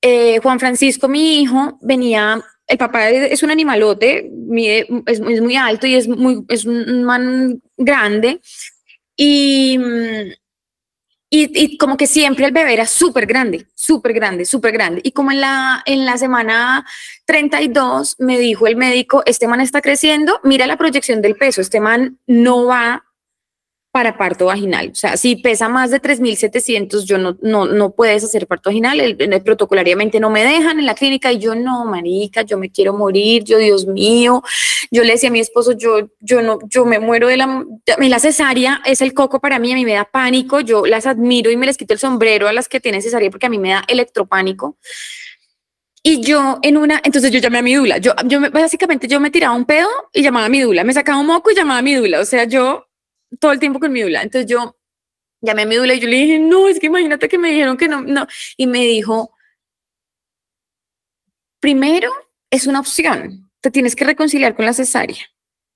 [0.00, 5.86] eh, Juan Francisco, mi hijo, venía, el papá es un animalote, mide, es, muy alto
[5.86, 8.40] y es, muy, es un man grande.
[9.16, 9.78] Y
[11.30, 15.00] mm, y, como que siempre el bebé era súper grande, súper grande, súper grande.
[15.04, 16.86] Y como en la, en la semana
[17.26, 21.80] 32 me dijo el médico, este man está creciendo, mira la proyección del peso, este
[21.80, 23.04] man no va
[23.98, 24.90] para parto vaginal.
[24.92, 29.00] O sea, si pesa más de 3.700, yo no, no, no puedes hacer parto vaginal.
[29.00, 32.92] El, protocolariamente no me dejan en la clínica y yo no, marica, yo me quiero
[32.92, 34.44] morir, yo, Dios mío.
[34.92, 37.64] Yo le decía a mi esposo, yo, yo no, yo me muero de la,
[37.98, 40.60] la cesárea es el coco para mí, a mí me da pánico.
[40.60, 43.46] Yo las admiro y me les quito el sombrero a las que tienen cesárea porque
[43.46, 44.76] a mí me da electropánico.
[46.04, 47.98] Y yo en una, entonces yo llamé a mi dula.
[47.98, 50.84] Yo, yo básicamente yo me tiraba un pedo y llamaba a mi dula.
[50.84, 52.20] Me sacaba un moco y llamaba a mi dula.
[52.20, 52.87] O sea, yo
[53.40, 54.22] todo el tiempo con mi dula.
[54.22, 54.76] Entonces yo
[55.40, 57.76] llamé a mi dula y yo le dije, no, es que imagínate que me dijeron
[57.76, 58.26] que no, no.
[58.56, 59.34] Y me dijo,
[61.60, 62.10] primero,
[62.50, 63.50] es una opción.
[63.60, 65.24] Te tienes que reconciliar con la cesárea.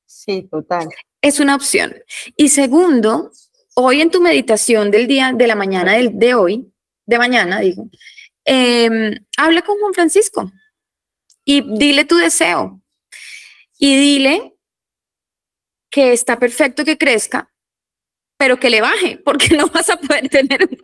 [0.06, 0.88] Sí, total.
[1.20, 1.94] Es una opción.
[2.36, 3.32] Y segundo,
[3.74, 6.72] hoy en tu meditación del día, de la mañana del, de hoy,
[7.06, 7.88] de mañana, digo,
[8.44, 10.50] eh, habla con Juan Francisco
[11.44, 12.80] y dile tu deseo.
[13.78, 14.51] Y dile
[15.92, 17.52] que está perfecto que crezca,
[18.38, 20.78] pero que le baje, porque no vas a poder tener un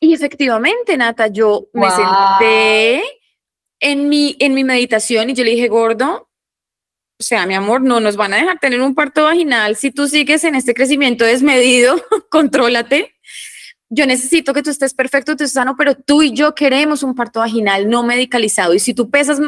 [0.00, 3.02] Y efectivamente, Nata, yo me senté
[3.80, 6.30] en mi, en mi meditación y yo le dije, gordo,
[7.20, 10.06] o sea, mi amor, no nos van a dejar tener un parto vaginal si tú
[10.06, 13.16] sigues en este crecimiento desmedido, contrólate.
[13.90, 17.14] Yo necesito que tú estés perfecto, tú estés sano, pero tú y yo queremos un
[17.16, 18.74] parto vaginal no medicalizado.
[18.74, 19.40] Y si tú pesas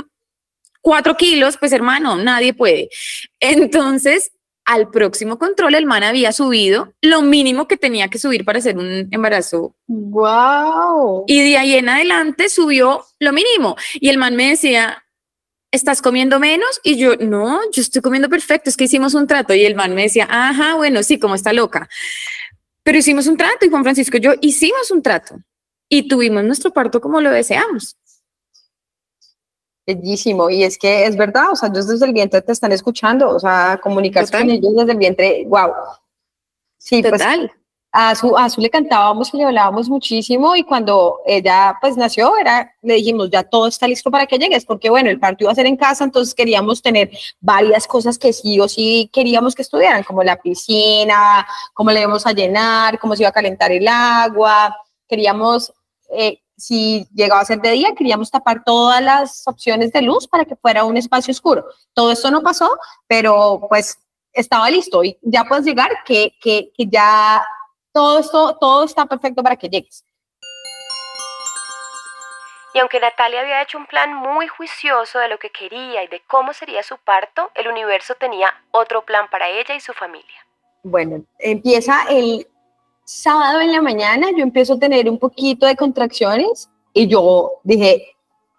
[0.81, 2.89] cuatro kilos, pues hermano, nadie puede.
[3.39, 4.33] Entonces,
[4.71, 8.79] al próximo control el man había subido lo mínimo que tenía que subir para hacer
[8.79, 9.75] un embarazo.
[9.89, 11.25] Wow.
[11.27, 13.75] Y de ahí en adelante subió lo mínimo.
[13.95, 15.05] Y el man me decía,
[15.73, 16.81] ¿estás comiendo menos?
[16.85, 19.55] Y yo, no, yo estoy comiendo perfecto, es que hicimos un trato.
[19.55, 21.89] Y el man me decía, ajá, bueno, sí, como está loca.
[22.85, 25.35] Pero hicimos un trato y Juan Francisco y yo hicimos un trato
[25.89, 27.97] y tuvimos nuestro parto como lo deseamos.
[29.87, 33.31] Bellísimo, y es que es verdad, o sea, ellos desde el vientre te están escuchando,
[33.31, 35.73] o sea, comunicarse con ellos desde el vientre, wow.
[36.79, 37.51] Sí, pues, Total.
[37.93, 42.37] a su, a su le cantábamos y le hablábamos muchísimo y cuando ella pues nació,
[42.39, 45.53] era, le dijimos, ya todo está listo para que llegues, porque bueno, el parto iba
[45.53, 49.63] a ser en casa, entonces queríamos tener varias cosas que sí o sí queríamos que
[49.63, 53.89] estuvieran, como la piscina, cómo le íbamos a llenar, cómo se iba a calentar el
[53.89, 54.77] agua,
[55.09, 55.73] queríamos,
[56.11, 60.45] eh, si llegaba a ser de día, queríamos tapar todas las opciones de luz para
[60.45, 61.65] que fuera un espacio oscuro.
[61.95, 63.99] Todo esto no pasó, pero pues
[64.33, 67.43] estaba listo y ya puedes llegar que, que, que ya
[67.93, 70.05] todo esto, todo está perfecto para que llegues.
[72.73, 76.23] Y aunque Natalia había hecho un plan muy juicioso de lo que quería y de
[76.29, 80.47] cómo sería su parto, el universo tenía otro plan para ella y su familia.
[80.83, 82.47] Bueno, empieza el
[83.11, 88.15] sábado en la mañana, yo empiezo a tener un poquito de contracciones y yo dije,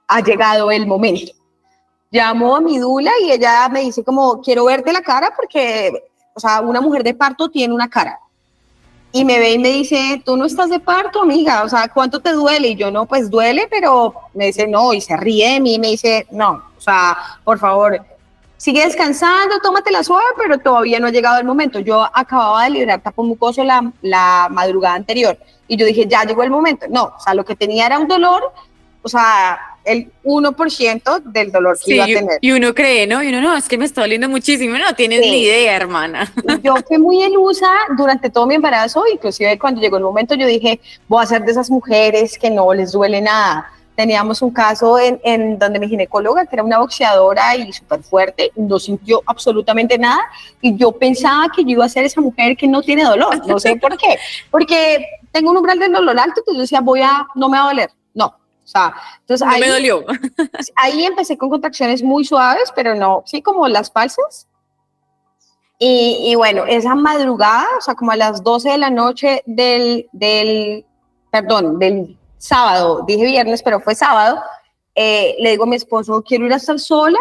[0.08, 1.32] ha llegado el momento.
[2.12, 5.92] Llamo a mi dula y ella me dice como, quiero verte la cara porque,
[6.34, 8.20] o sea, una mujer de parto tiene una cara
[9.14, 12.20] y me ve y me dice, tú no estás de parto, amiga, o sea, ¿cuánto
[12.20, 12.70] te duele?
[12.70, 15.80] Y yo, no, pues duele, pero me dice, no, y se ríe de mí y
[15.80, 18.06] me dice, no, o sea, por favor,
[18.62, 21.80] sigue descansando, tómate la suave, pero todavía no ha llegado el momento.
[21.80, 25.36] Yo acababa de liberar tapo mucoso la, la madrugada anterior
[25.68, 26.86] y yo dije, ya llegó el momento.
[26.88, 28.54] No, o sea, lo que tenía era un dolor,
[29.02, 32.38] o sea, el 1% del dolor que iba a tener.
[32.40, 33.24] Y uno cree, ¿no?
[33.24, 34.78] Y uno, no, es que me está doliendo muchísimo.
[34.78, 36.32] No tienes ni idea, hermana.
[36.62, 40.80] Yo fui muy ilusa durante todo mi embarazo, inclusive cuando llegó el momento yo dije,
[41.08, 43.72] voy a ser de esas mujeres que no les duele nada.
[44.02, 48.52] Teníamos un caso en, en donde mi ginecóloga, que era una boxeadora y súper fuerte,
[48.56, 50.24] no sintió absolutamente nada
[50.60, 53.60] y yo pensaba que yo iba a ser esa mujer que no tiene dolor, no
[53.60, 54.18] sé por qué,
[54.50, 57.66] porque tengo un umbral del dolor alto, entonces yo decía, voy a, no me va
[57.66, 60.04] a doler, no, o sea, entonces ahí, me dolió.
[60.78, 64.48] ahí empecé con contracciones muy suaves, pero no, sí, como las falsas.
[65.78, 70.10] Y, y, bueno, esa madrugada, o sea, como a las 12 de la noche del,
[70.12, 70.86] del
[71.32, 74.42] perdón, del sábado, dije viernes, pero fue sábado,
[74.96, 77.20] eh, le digo a mi esposo, quiero ir a estar sola,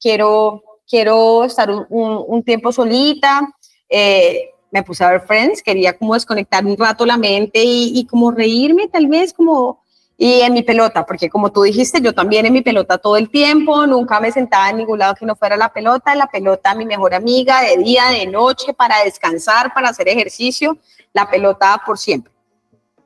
[0.00, 3.48] quiero, quiero estar un, tiempo solita.
[3.88, 8.06] Eh, me puse a ver Friends, quería como desconectar un rato la mente y, y
[8.06, 9.80] como reírme, tal vez como
[10.18, 13.28] y en mi pelota, porque como tú dijiste, yo también en mi pelota todo el
[13.28, 16.86] tiempo, nunca me sentaba en ningún lado que no fuera la pelota, la pelota mi
[16.86, 20.78] mejor amiga, de día, de noche, para descansar, para hacer ejercicio,
[21.12, 22.32] la pelota por siempre.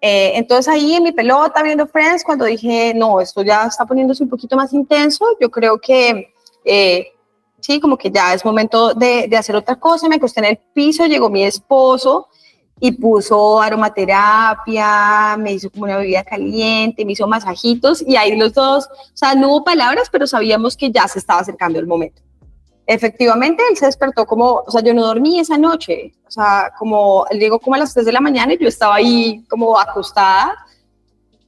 [0.00, 4.22] Eh, entonces ahí en mi pelota, viendo Friends, cuando dije, no, esto ya está poniéndose
[4.22, 6.32] un poquito más intenso, yo creo que,
[6.64, 7.08] eh,
[7.60, 10.58] sí, como que ya es momento de, de hacer otra cosa, me acosté en el
[10.72, 12.28] piso, llegó mi esposo,
[12.80, 18.54] y puso aromaterapia, me hizo como una bebida caliente, me hizo masajitos y ahí los
[18.54, 22.22] dos, o sea, no hubo palabras, pero sabíamos que ya se estaba acercando el momento.
[22.92, 27.24] Efectivamente, él se despertó como, o sea, yo no dormí esa noche, o sea, como,
[27.30, 30.66] él llegó como a las 3 de la mañana y yo estaba ahí como acostada.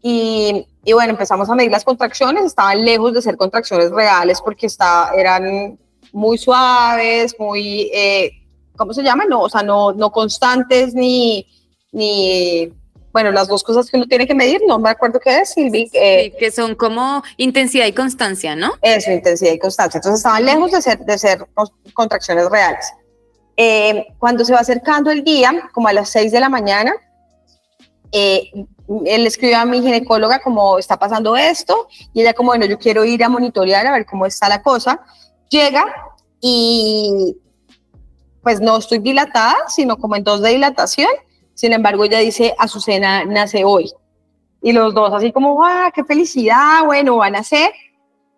[0.00, 4.66] Y, y bueno, empezamos a medir las contracciones, estaban lejos de ser contracciones reales porque
[4.66, 5.76] está, eran
[6.12, 7.90] muy suaves, muy...
[7.92, 8.30] Eh,
[8.76, 9.24] ¿cómo se llama?
[9.24, 11.44] No, o sea, no, no constantes ni,
[11.90, 12.72] ni,
[13.12, 15.90] bueno, las dos cosas que uno tiene que medir, no me acuerdo qué es, Silvi.
[15.92, 18.72] Eh, sí, que son como intensidad y constancia, ¿no?
[18.80, 19.98] Eso, intensidad y constancia.
[19.98, 21.46] Entonces estaban lejos de ser, de ser
[21.92, 22.86] contracciones reales.
[23.56, 26.94] Eh, cuando se va acercando el día, como a las 6 de la mañana,
[28.12, 28.50] eh,
[29.06, 33.04] él escribió a mi ginecóloga como está pasando esto y ella como, bueno, yo quiero
[33.04, 35.00] ir a monitorear a ver cómo está la cosa.
[35.48, 35.84] Llega
[36.40, 37.36] y
[38.42, 41.10] pues no estoy dilatada, sino como en dos de dilatación.
[41.62, 43.88] Sin embargo, ella dice, Azucena nace hoy.
[44.60, 46.84] Y los dos así como, ¡ah, qué felicidad!
[46.84, 47.70] Bueno, van a nacer.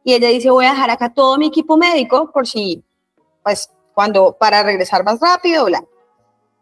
[0.04, 2.84] Y ella dice, voy a dejar acá todo mi equipo médico por si,
[3.42, 5.82] pues, cuando, para regresar más rápido, bla.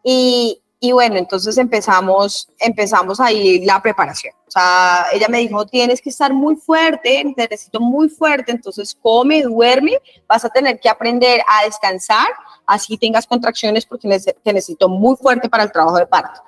[0.05, 4.33] Y, bueno, entonces empezamos, empezamos ahí la preparación.
[4.47, 9.43] O sea, ella me dijo, tienes que estar muy fuerte, necesito muy fuerte, entonces come,
[9.43, 9.99] duerme,
[10.29, 12.29] vas a tener que aprender a descansar,
[12.67, 16.41] así tengas contracciones porque te necesito muy fuerte para el trabajo de parto.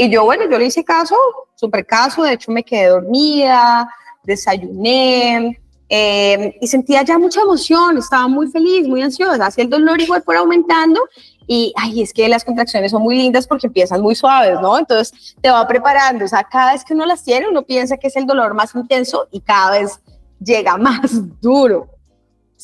[0.00, 1.16] Y yo, bueno, yo le hice caso,
[1.56, 8.28] súper caso, de hecho me quedé dormida, desayuné, eh, y sentía ya mucha emoción, estaba
[8.28, 11.00] muy feliz, muy ansiosa, así el dolor igual fue aumentando
[11.48, 14.78] y, ay, es que las contracciones son muy lindas porque empiezan muy suaves, ¿no?
[14.78, 18.06] Entonces te va preparando, o sea, cada vez que uno las tiene, uno piensa que
[18.06, 19.98] es el dolor más intenso y cada vez
[20.38, 21.88] llega más duro.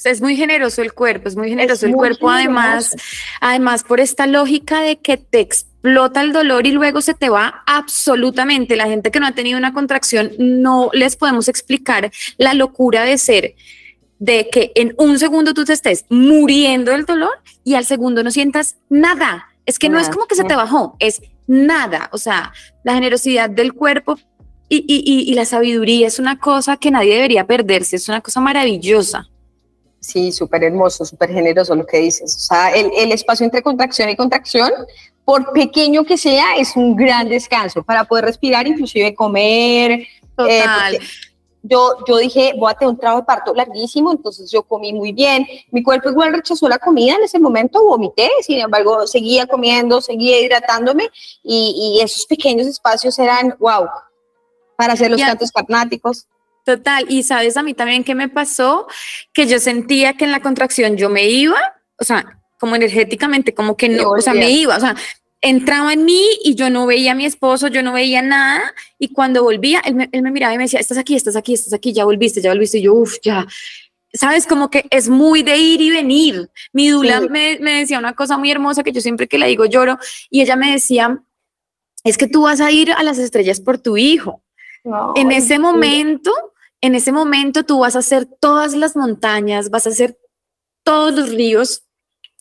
[0.05, 2.97] Es muy generoso el cuerpo, es muy generoso el cuerpo, además,
[3.41, 7.63] además por esta lógica de que te explota el dolor y luego se te va
[7.67, 8.77] absolutamente.
[8.77, 13.19] La gente que no ha tenido una contracción no les podemos explicar la locura de
[13.19, 13.55] ser
[14.19, 18.31] de que en un segundo tú te estés muriendo del dolor y al segundo no
[18.31, 22.09] sientas nada, Es que no es como que se te bajó, es nada.
[22.13, 22.53] O sea,
[22.83, 24.19] la generosidad del cuerpo
[24.69, 28.41] y, y, y, la sabiduría es una cosa que nadie debería perderse, es una cosa
[28.41, 29.29] maravillosa.
[30.05, 32.35] Sí, súper hermoso, súper generoso lo que dices.
[32.35, 34.71] O sea, el, el, espacio entre contracción y contracción,
[35.25, 39.93] por pequeño que sea, es un gran descanso para poder respirar, inclusive comer.
[39.93, 40.95] Eh, Total.
[40.97, 41.01] Eh,
[41.63, 45.13] yo, yo dije, voy a tener un trabajo de parto larguísimo, entonces yo comí muy
[45.13, 45.47] bien.
[45.71, 50.39] Mi cuerpo igual rechazó la comida en ese momento, vomité, sin embargo, seguía comiendo, seguía
[50.39, 51.09] hidratándome
[51.43, 53.87] y, y esos pequeños espacios eran, wow,
[54.77, 55.29] para hacer los ya.
[55.29, 56.27] cantos carnáticos.
[56.65, 58.87] Total, y sabes a mí también qué me pasó,
[59.33, 61.59] que yo sentía que en la contracción yo me iba,
[61.99, 64.97] o sea, como energéticamente, como que no, o sea, me iba, o sea,
[65.45, 68.75] entraba en mí y yo no veía a mi esposo, yo no veía nada.
[68.99, 71.53] Y cuando volvía, él me, él me, miraba y me decía, estás aquí, estás aquí,
[71.55, 72.79] estás aquí, ya volviste, ya volviste.
[72.79, 73.47] Y yo, uff, ya.
[74.15, 76.51] Sabes, como que es muy de ir y venir.
[76.73, 77.29] Mi Dula sí.
[77.29, 79.99] me, me, decía una cosa muy hermosa que yo siempre que le digo lloro.
[80.31, 81.21] Y ella me decía,
[82.05, 84.43] es que tú vas a ir a las estrellas por tu hijo.
[84.83, 86.33] No, en ese momento,
[86.85, 90.19] en ese momento tú vas a hacer todas las montañas, vas a hacer
[90.83, 91.85] todos los ríos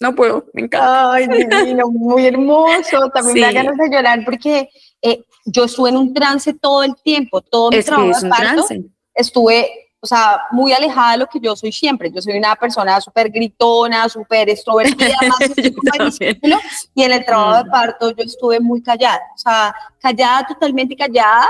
[0.03, 1.13] no puedo, me encanta.
[1.13, 3.10] Ay, divino, muy hermoso.
[3.13, 3.39] También sí.
[3.39, 4.69] me da ganas de llorar porque
[5.01, 8.27] eh, yo estuve en un trance todo el tiempo, todo mi es trabajo es de
[8.27, 8.84] un parto, trance.
[9.13, 9.69] estuve,
[10.01, 12.12] o sea, muy alejada de lo que yo soy siempre.
[12.12, 16.19] Yo soy una persona súper gritona, súper extrovertida, más
[16.93, 17.63] y en el trabajo mm.
[17.63, 21.47] de parto yo estuve muy callada, o sea, callada, totalmente callada,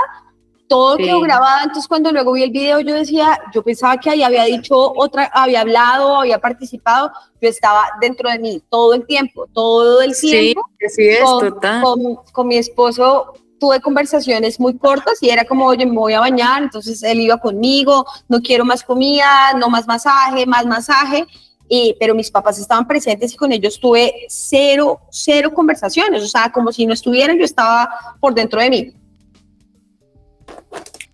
[0.68, 1.04] todo sí.
[1.04, 1.60] quedó grabado.
[1.64, 5.30] Entonces, cuando luego vi el video, yo decía, yo pensaba que ahí había dicho otra,
[5.32, 7.12] había hablado, había participado.
[7.40, 10.62] Yo estaba dentro de mí todo el tiempo, todo el tiempo.
[10.78, 11.82] Sí, así es, con, total.
[11.82, 16.20] Con, con, mi esposo tuve conversaciones muy cortas y era como, oye, me voy a
[16.20, 16.62] bañar.
[16.62, 21.26] Entonces, él iba conmigo, no quiero más comida, no más masaje, más masaje.
[21.66, 26.22] Y, pero mis papás estaban presentes y con ellos tuve cero, cero conversaciones.
[26.22, 27.88] O sea, como si no estuvieran, yo estaba
[28.20, 28.94] por dentro de mí.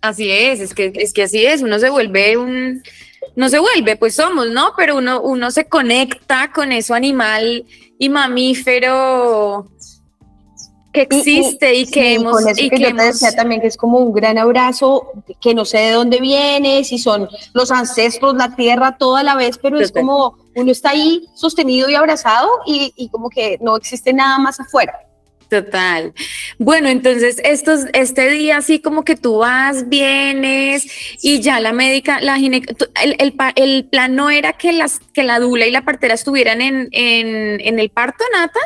[0.00, 2.82] Así es, es que, es que así es, uno se vuelve un,
[3.36, 4.72] no se vuelve, pues somos, ¿no?
[4.76, 7.64] Pero uno, uno se conecta con eso animal
[7.98, 9.68] y mamífero
[10.92, 12.32] que existe y, y, y que sí, hemos...
[12.32, 14.38] Con eso y que, que yo hemos, te decía también que es como un gran
[14.38, 15.08] abrazo,
[15.40, 19.58] que no sé de dónde viene, si son los ancestros, la tierra, toda la vez,
[19.58, 24.12] pero es como uno está ahí sostenido y abrazado y, y como que no existe
[24.12, 24.94] nada más afuera.
[25.50, 26.14] Total.
[26.58, 30.86] Bueno, entonces estos, este día así como que tú vas, vienes
[31.22, 32.62] y ya la médica, la gine,
[33.02, 36.62] el, el, el, plan no era que, las, que la dula y la partera estuvieran
[36.62, 38.60] en, en, en el parto, Nata.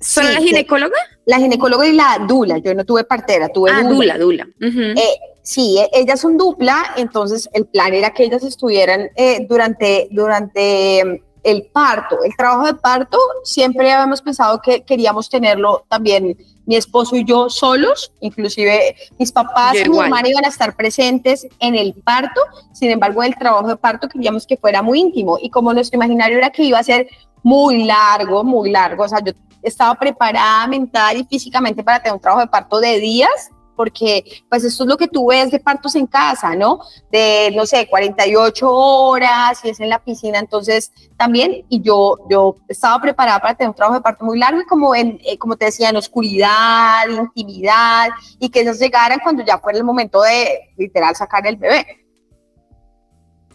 [0.00, 0.96] ¿Solo sí, la ginecóloga?
[1.26, 2.56] La ginecóloga y la dula.
[2.56, 4.16] Yo no tuve partera, tuve ah, dula.
[4.16, 4.48] dula, dula.
[4.62, 4.98] Uh -huh.
[4.98, 11.22] eh, sí, ellas son dupla, entonces el plan era que ellas estuvieran eh, durante, durante
[11.42, 17.16] el parto, el trabajo de parto, siempre habíamos pensado que queríamos tenerlo también mi esposo
[17.16, 21.94] y yo solos, inclusive mis papás y mi hermana iban a estar presentes en el
[21.94, 22.40] parto,
[22.72, 25.38] sin embargo el trabajo de parto queríamos que fuera muy íntimo.
[25.40, 27.08] Y como nuestro imaginario era que iba a ser
[27.42, 32.20] muy largo, muy largo, o sea, yo estaba preparada mental y físicamente para tener un
[32.20, 33.50] trabajo de parto de días,
[33.80, 36.80] porque pues esto es lo que tú ves de partos en casa, ¿no?
[37.10, 42.56] De, no sé, 48 horas y es en la piscina, entonces también, y yo, yo
[42.68, 45.56] estaba preparada para tener un trabajo de parto muy largo y como, en, eh, como
[45.56, 50.72] te decía, en oscuridad, intimidad, y que ellos llegaran cuando ya fuera el momento de
[50.76, 51.86] literal sacar el bebé.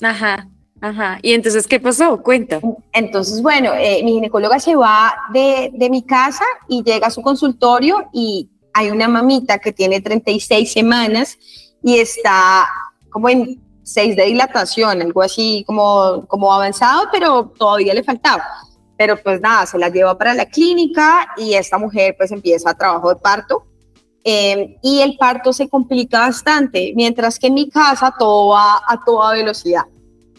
[0.01, 0.49] Ajá.
[0.81, 2.21] Ajá, y entonces, ¿qué pasó?
[2.21, 2.59] Cuenta.
[2.91, 7.21] Entonces, bueno, eh, mi ginecóloga se va de, de mi casa y llega a su
[7.21, 11.39] consultorio y hay una mamita que tiene 36 semanas
[11.81, 12.67] y está
[13.09, 18.43] como en 6 de dilatación, algo así como, como avanzado, pero todavía le faltaba.
[18.97, 22.77] Pero pues nada, se la lleva para la clínica y esta mujer pues empieza a
[22.77, 23.63] trabajo de parto.
[24.25, 29.05] Eh, y el parto se complica bastante, mientras que en mi casa todo va a
[29.05, 29.85] toda velocidad.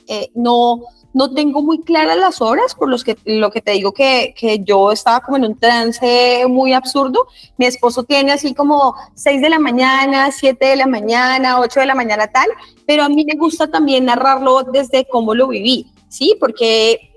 [0.06, 0.82] Eh, no,
[1.16, 4.58] no tengo muy claras las horas, por los que, lo que te digo que, que,
[4.62, 7.26] yo estaba como en un trance muy absurdo.
[7.56, 11.86] Mi esposo tiene así como 6 de la mañana, 7 de la mañana, 8 de
[11.86, 12.48] la mañana tal,
[12.86, 16.36] pero a mí me gusta también narrarlo desde cómo lo viví, ¿sí?
[16.38, 17.14] Porque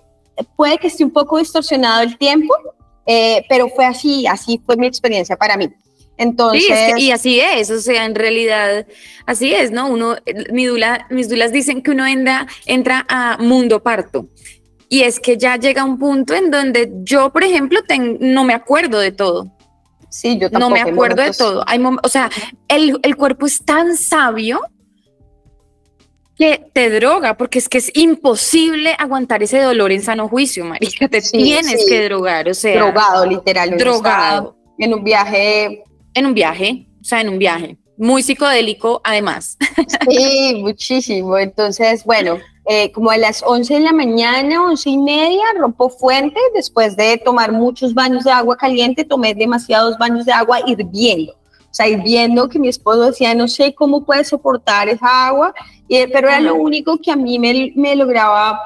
[0.55, 2.55] puede que esté un poco distorsionado el tiempo,
[3.05, 5.67] eh, pero fue así, así fue mi experiencia para mí.
[6.19, 8.85] Entonces, sí, es que, y así es, o sea, en realidad,
[9.25, 9.87] así es, ¿no?
[9.87, 10.17] Uno,
[10.51, 14.27] mi dula, mis dulas dicen que uno entra, entra a mundo parto.
[14.89, 18.53] Y es que ya llega un punto en donde yo, por ejemplo, ten, no me
[18.53, 19.49] acuerdo de todo.
[20.09, 20.59] Sí, yo tampoco.
[20.59, 21.63] No me acuerdo de todo.
[21.65, 22.29] Hay o sea,
[22.67, 24.59] el, el cuerpo es tan sabio
[26.37, 31.07] que te droga, porque es que es imposible aguantar ese dolor en sano juicio, marica,
[31.07, 32.75] te tienes que drogar, o sea.
[32.75, 33.85] Drogado, literalmente.
[33.85, 34.57] Drogado.
[34.77, 35.85] En un viaje.
[36.13, 37.77] En un viaje, o sea, en un viaje.
[37.97, 39.57] Muy psicodélico, además.
[40.09, 41.37] Sí, muchísimo.
[41.37, 46.39] Entonces, bueno, eh, como a las 11 de la mañana, 11 y media, rompo fuente.
[46.53, 51.33] Después de tomar muchos baños de agua caliente, tomé demasiados baños de agua hirviendo.
[51.33, 55.53] O sea, hirviendo que mi esposo decía, no sé cómo puede soportar esa agua,
[55.87, 58.59] y, pero era lo único que a mí me, me lograba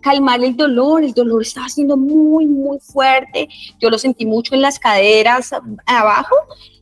[0.00, 3.48] calmar el dolor, el dolor estaba siendo muy, muy fuerte,
[3.80, 5.52] yo lo sentí mucho en las caderas
[5.86, 6.34] abajo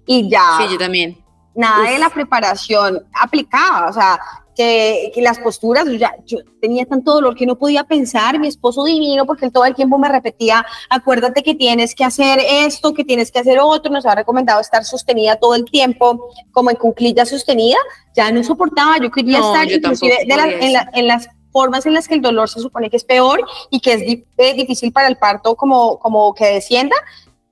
[0.07, 0.59] y ya.
[0.59, 1.19] Sí, yo también.
[1.55, 4.21] Nada de la preparación aplicaba, o sea,
[4.57, 8.85] que, las posturas, yo, ya, yo tenía tanto dolor que no podía pensar, mi esposo
[8.85, 13.05] divino, porque él todo el tiempo me repetía, acuérdate que tienes que hacer esto, que
[13.05, 17.27] tienes que hacer otro, nos ha recomendado estar sostenida todo el tiempo, como en cuclilla
[17.27, 17.77] sostenida,
[18.15, 22.49] ya no soportaba, yo quería estar inclusive en, las formas en las que el dolor
[22.49, 23.41] se supone que es peor
[23.71, 24.03] y que es
[24.39, 26.97] eh, difícil para el parto como, como que descienda,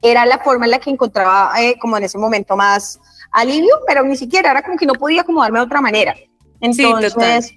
[0.04, 3.00] era la forma en la que encontraba eh, como en ese momento más
[3.32, 6.14] alivio, pero ni siquiera era como que no podía acomodarme de otra manera.
[6.60, 7.56] Entonces,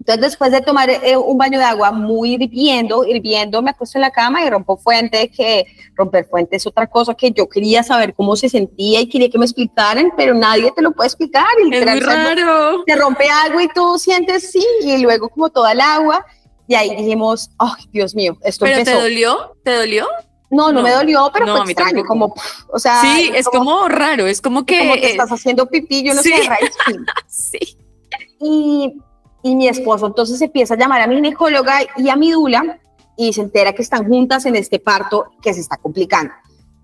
[0.00, 4.02] entonces después de tomar eh, un baño de agua muy hirviendo, hirviendo, me acuesto en
[4.02, 8.14] la cama y rompo fuente, que romper fuente es otra cosa que yo quería saber
[8.14, 11.46] cómo se sentía y quería que me explicaran, pero nadie te lo puede explicar.
[11.70, 12.84] Es muy raro.
[12.86, 16.24] Te rompe algo y tú sientes sí, y luego como toda el agua,
[16.66, 19.56] y ahí dijimos, ay, Dios mío, esto ¿Pero te dolió?
[19.62, 20.06] ¿Te dolió?
[20.50, 22.34] No, no, me dolió, pero fue extraño, como,
[22.68, 23.02] o sea.
[23.02, 24.78] Sí, es como, raro, es como que.
[24.78, 26.70] Como que estás haciendo pipí, yo no sé, raíz.
[27.26, 27.78] sí.
[28.40, 28.94] Y,
[29.42, 32.78] y mi esposo entonces empieza a llamar a mi ginecóloga y a mi dula
[33.16, 36.32] y se entera que están juntas en este parto que se está complicando.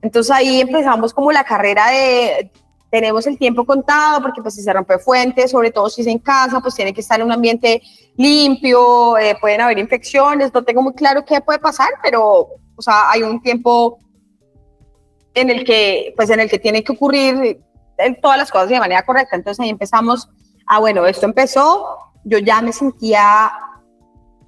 [0.03, 2.51] Entonces ahí empezamos como la carrera de,
[2.91, 6.19] tenemos el tiempo contado porque pues si se rompe fuente, sobre todo si es en
[6.19, 7.83] casa, pues tiene que estar en un ambiente
[8.17, 13.11] limpio, eh, pueden haber infecciones, no tengo muy claro qué puede pasar, pero o sea,
[13.11, 13.99] hay un tiempo
[15.35, 17.61] en el que pues en el que tiene que ocurrir
[18.23, 19.37] todas las cosas de manera correcta.
[19.37, 20.29] Entonces ahí empezamos
[20.67, 23.53] Ah, bueno, esto empezó, yo ya me sentía,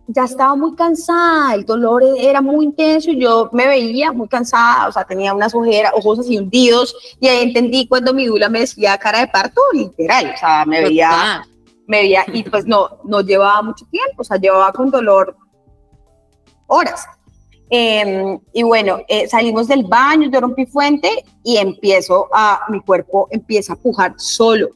[0.07, 4.93] ya estaba muy cansada, el dolor era muy intenso, yo me veía muy cansada, o
[4.93, 8.97] sea, tenía unas ojeras, ojos así hundidos, y ahí entendí cuando mi dula me decía
[8.97, 11.47] cara de parto, literal, o sea, me veía,
[11.87, 15.37] me veía, y pues no, no llevaba mucho tiempo, o sea, llevaba con dolor
[16.67, 17.07] horas.
[17.69, 21.11] Em, y bueno, eh, salimos del baño, yo rompí fuente
[21.43, 24.69] y empiezo a, mi cuerpo empieza a pujar solo.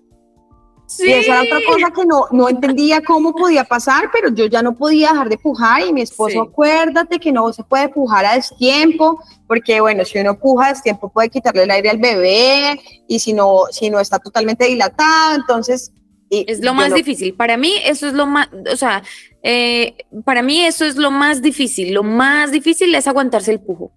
[0.86, 1.06] Sí.
[1.06, 4.60] Y esa era otra cosa que no, no entendía cómo podía pasar, pero yo ya
[4.60, 8.34] no podía dejar de pujar y mi esposo, acuérdate que no se puede pujar a
[8.34, 13.20] destiempo, porque bueno, si uno puja a destiempo puede quitarle el aire al bebé y
[13.20, 15.92] si no, si no está totalmente dilatado, entonces...
[16.30, 17.34] es lo más difícil.
[17.34, 19.02] Para mí eso es lo más, o sea,
[19.42, 21.92] eh, para mí eso es lo más difícil.
[21.92, 23.92] Lo más difícil es aguantarse el pujo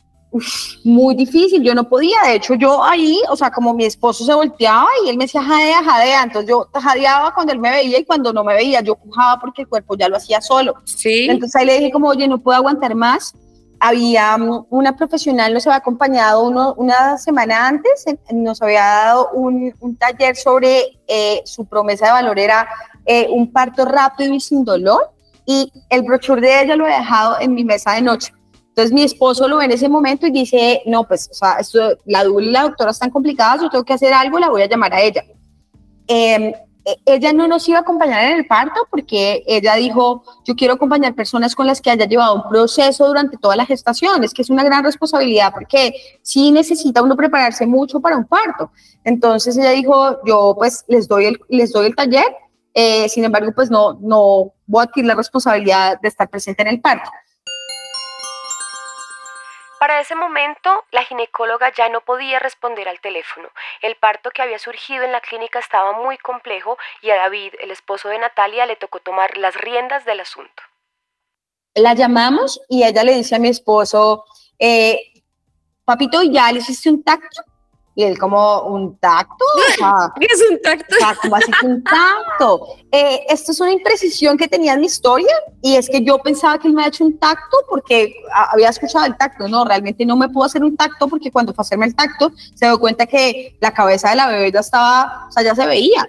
[0.83, 4.33] muy difícil, yo no podía, de hecho yo ahí, o sea, como mi esposo se
[4.33, 8.05] volteaba y él me decía jadea, jadea, entonces yo jadeaba cuando él me veía y
[8.05, 10.75] cuando no me veía yo pujaba porque el cuerpo ya lo hacía solo.
[10.85, 11.27] Sí.
[11.29, 13.35] Entonces ahí le dije como, oye, no puedo aguantar más.
[13.85, 19.73] Había mm, una profesional, nos había acompañado uno, una semana antes, nos había dado un,
[19.81, 22.65] un taller sobre eh, su promesa de valor, era
[23.05, 25.11] eh, un parto rápido y sin dolor,
[25.45, 28.33] y el brochure de ella lo he dejado en mi mesa de noche.
[28.69, 31.97] Entonces mi esposo lo ve en ese momento y dice, no, pues, o sea, esto,
[32.05, 34.69] la dula y la doctora están complicadas, yo tengo que hacer algo, la voy a
[34.69, 35.25] llamar a ella.
[36.07, 36.55] Em, e,
[37.05, 41.15] ella no nos iba a acompañar en el parto porque ella dijo, yo quiero acompañar
[41.15, 44.49] personas con las que haya llevado un proceso durante toda la gestación, es que es
[44.49, 48.71] una gran responsabilidad porque sí necesita uno prepararse mucho para un parto.
[49.03, 52.25] Entonces ella dijo, yo pues les doy el, les doy el taller,
[52.73, 56.69] eh, sin embargo, pues no, no voy a adquirir la responsabilidad de estar presente en
[56.69, 57.09] el parto.
[59.83, 63.49] Para ese momento, la ginecóloga ya no podía responder al teléfono.
[63.81, 67.69] El parto que había surgido en la clínica estaba muy complejo y a David, el
[67.69, 70.63] esposo de Natalia, le tocó tomar las riendas del asunto.
[71.75, 74.23] La llamamos y ella le dice a mi esposo,
[74.57, 75.01] eh,
[75.83, 77.41] papito, ¿ya le hiciste un tacto?
[77.95, 79.45] Y él como, ¿un tacto?
[80.19, 80.95] ¿Qué es un tacto?
[81.21, 82.67] ¿Cómo así que un tacto?
[82.91, 86.57] Eh, esto es una imprecisión que tenía en mi historia y es que yo pensaba
[86.57, 88.15] que él me había hecho un tacto porque
[88.51, 89.47] había escuchado el tacto.
[89.47, 92.31] No, realmente no me pudo hacer un tacto porque cuando fue a hacerme el tacto
[92.55, 95.65] se dio cuenta que la cabeza de la bebé ya estaba, o sea, ya se
[95.65, 96.07] veía.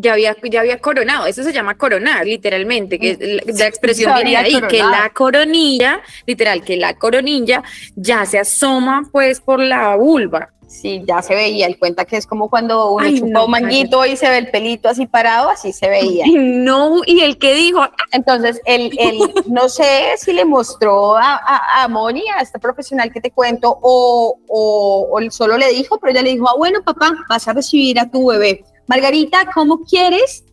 [0.00, 4.60] Ya había, ya había coronado, eso se llama coronar, literalmente, que la, expresión viene ahí,
[4.68, 7.62] que la coronilla, literal, que la coronilla
[7.96, 10.50] ya se asoma pues por la vulva.
[10.68, 11.66] Sí, ya se veía.
[11.66, 14.90] Él cuenta que es como cuando uno chupa un manguito y se ve el pelito
[14.90, 16.26] así parado, así se veía.
[16.36, 17.80] no, y el que dijo.
[18.12, 23.22] Entonces, él, él no sé si le mostró a, a, Moni, a este profesional que
[23.22, 27.48] te cuento, o, o, solo le dijo, pero ella le dijo, ah, bueno, papá, vas
[27.48, 28.62] a recibir a tu bebé.
[28.88, 30.44] Margarita, ¿cómo quieres?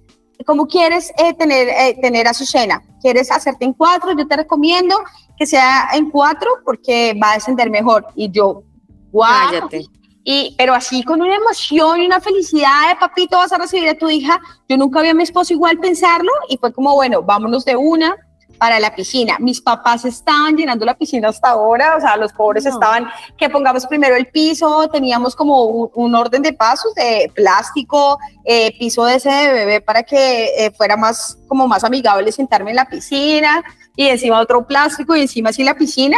[0.46, 2.84] ¿Cómo quieres eh, tener, eh, tener a su cena?
[3.02, 4.12] ¿Quieres hacerte en cuatro?
[4.18, 4.96] Yo te recomiendo
[5.38, 8.06] que sea en cuatro porque va a descender mejor.
[8.16, 8.64] Y yo,
[9.12, 9.26] wow.
[9.50, 9.86] Cállate
[10.28, 13.98] y, pero así con una emoción y una felicidad de papito vas a recibir a
[13.98, 14.42] tu hija.
[14.68, 18.16] Yo nunca vi a mi esposo igual pensarlo y fue como, bueno, vámonos de una
[18.58, 19.38] para la piscina.
[19.40, 23.86] Mis papás estaban llenando la piscina hasta ahora, o sea, los pobres estaban que pongamos
[23.86, 29.30] primero el piso, teníamos como un, orden de pasos de plástico, eh, piso de ese
[29.30, 33.64] de bebé para que eh, fuera más como más amigable sentarme en la piscina
[33.96, 36.18] y encima otro plástico y encima así la piscina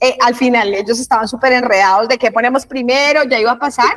[0.00, 3.96] eh, al final ellos estaban súper enredados de qué ponemos primero, ya iba a pasar.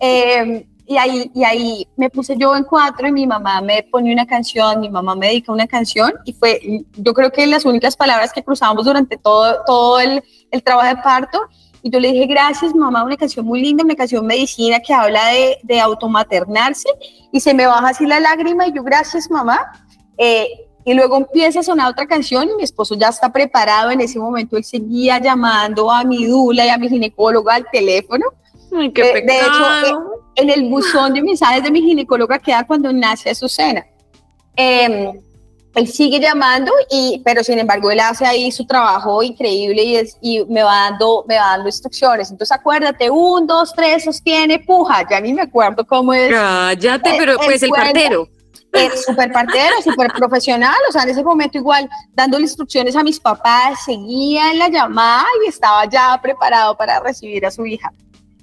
[0.90, 4.26] Y, ahí, y ahí me puse yo en cuatro y mi mamá me pone una
[4.26, 6.60] canción, mi mamá me dedica una canción y fue,
[6.96, 10.20] yo creo que las únicas palabras que cruzábamos durante todo, todo el,
[10.50, 11.38] el trabajo de parto.
[11.84, 15.28] Y yo le dije, gracias mamá, una canción muy linda, una canción medicina que habla
[15.28, 16.88] de, de automaternarse.
[17.30, 19.70] Y se me baja así la lágrima y yo, gracias mamá.
[20.18, 20.48] Eh,
[20.84, 23.92] y luego empieza a sonar otra canción y mi esposo ya está preparado.
[23.92, 28.24] En ese momento él seguía llamando a mi dula y a mi ginecóloga al teléfono.
[28.76, 32.92] Ay, qué de, de, hecho, en el buzón de mensajes de mi ginecóloga queda cuando
[32.92, 33.86] nace Azucena.
[34.56, 35.12] Eh,
[35.74, 40.16] él sigue llamando, y, pero sin embargo él hace ahí su trabajo increíble y, es,
[40.20, 42.30] y me, va dando, me va dando instrucciones.
[42.30, 45.06] Entonces acuérdate, un, dos, tres, sostiene, puja.
[45.08, 46.30] Ya ni me acuerdo cómo es.
[46.30, 48.28] Cállate, pero pues el partero
[48.72, 53.18] eh, súper partero, súper profesional, o sea, en ese momento igual dándole instrucciones a mis
[53.18, 57.92] papás, seguía en la llamada y estaba ya preparado para recibir a su hija.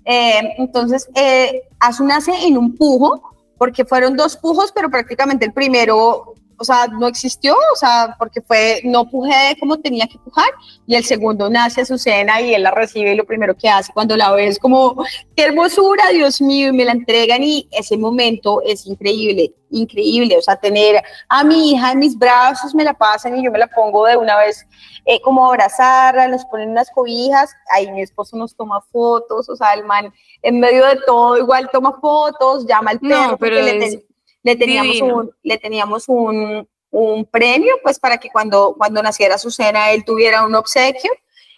[0.09, 3.21] Eh, entonces, eh, Azu nace en un pujo,
[3.57, 8.41] porque fueron dos pujos, pero prácticamente el primero o sea, no existió, o sea, porque
[8.41, 10.49] fue, no pujé como tenía que pujar,
[10.85, 13.93] y el segundo nace su cena y él la recibe y lo primero que hace
[13.93, 14.95] cuando la ve es como,
[15.35, 20.41] qué hermosura, Dios mío, y me la entregan y ese momento es increíble, increíble, o
[20.41, 23.67] sea, tener a mi hija en mis brazos, me la pasan y yo me la
[23.67, 24.65] pongo de una vez
[25.05, 29.73] eh, como abrazarla, nos ponen unas cobijas, ahí mi esposo nos toma fotos, o sea,
[29.73, 34.06] el man en medio de todo igual toma fotos, llama al perro, no, pero le
[34.55, 39.91] teníamos, un, le teníamos un, un, premio, pues para que cuando, cuando naciera su cena
[39.91, 41.11] él tuviera un obsequio.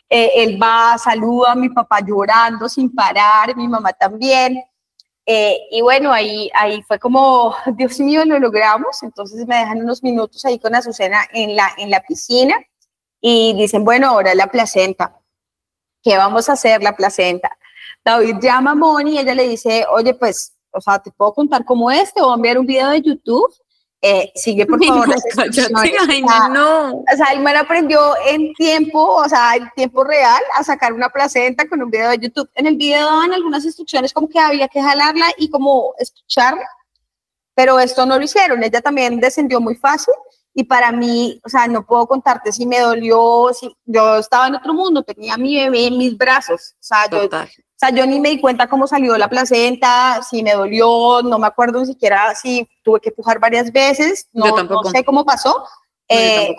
[0.09, 4.63] Eh, él va, saluda a mi papá llorando sin parar, mi mamá también.
[5.25, 9.03] Eh, y bueno, ahí, ahí fue como, Dios mío, lo logramos.
[9.03, 12.55] Entonces me dejan unos minutos ahí con Azucena en la, en la piscina
[13.21, 15.15] y dicen, bueno, ahora la placenta.
[16.01, 17.55] ¿Qué vamos a hacer la placenta?
[18.03, 21.65] David llama a Moni y ella le dice, oye, pues o sea, te puedo contar
[21.65, 23.53] cómo es, te voy a enviar un video de YouTube.
[24.01, 25.07] Eh, sigue por favor.
[26.22, 26.91] No, no.
[26.99, 31.09] O sea, el man aprendió en tiempo, o sea, en tiempo real, a sacar una
[31.09, 32.49] placenta con un video de YouTube.
[32.55, 36.67] En el video daban algunas instrucciones como que había que jalarla y como escucharla,
[37.53, 38.63] pero esto no lo hicieron.
[38.63, 40.13] Ella también descendió muy fácil
[40.60, 44.55] y para mí, o sea, no puedo contarte si me dolió, si yo estaba en
[44.55, 48.05] otro mundo, tenía a mi bebé en mis brazos, o sea, yo o sea, yo
[48.05, 51.86] ni me di cuenta cómo salió la placenta, si me dolió, no me acuerdo ni
[51.86, 55.64] siquiera si tuve que pujar varias veces, no, no sé cómo pasó.
[56.10, 56.53] Eh,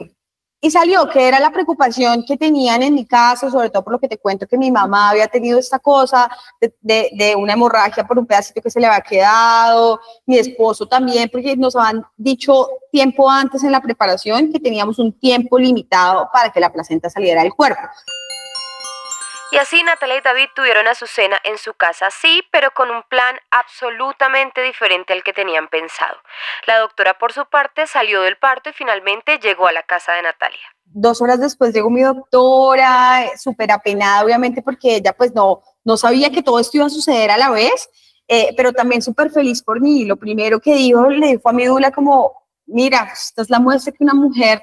[0.60, 3.98] y salió que era la preocupación que tenían en mi caso, sobre todo por lo
[3.98, 6.30] que te cuento que mi mamá había tenido esta cosa
[6.60, 10.86] de, de, de, una hemorragia por un pedacito que se le había quedado, mi esposo
[10.86, 16.28] también, porque nos habían dicho tiempo antes en la preparación que teníamos un tiempo limitado
[16.32, 17.80] para que la placenta saliera del cuerpo.
[19.52, 22.88] Y así Natalia y David tuvieron a su cena en su casa, sí, pero con
[22.90, 26.16] un plan absolutamente diferente al que tenían pensado.
[26.66, 30.22] La doctora, por su parte, salió del parto y finalmente llegó a la casa de
[30.22, 30.60] Natalia.
[30.84, 36.30] Dos horas después llegó mi doctora, súper apenada, obviamente, porque ella pues no, no sabía
[36.30, 37.90] que todo esto iba a suceder a la vez,
[38.28, 40.04] eh, pero también súper feliz por mí.
[40.04, 43.92] Lo primero que dijo, le dijo a mi dula como, mira, esta es la muestra
[43.92, 44.60] que una mujer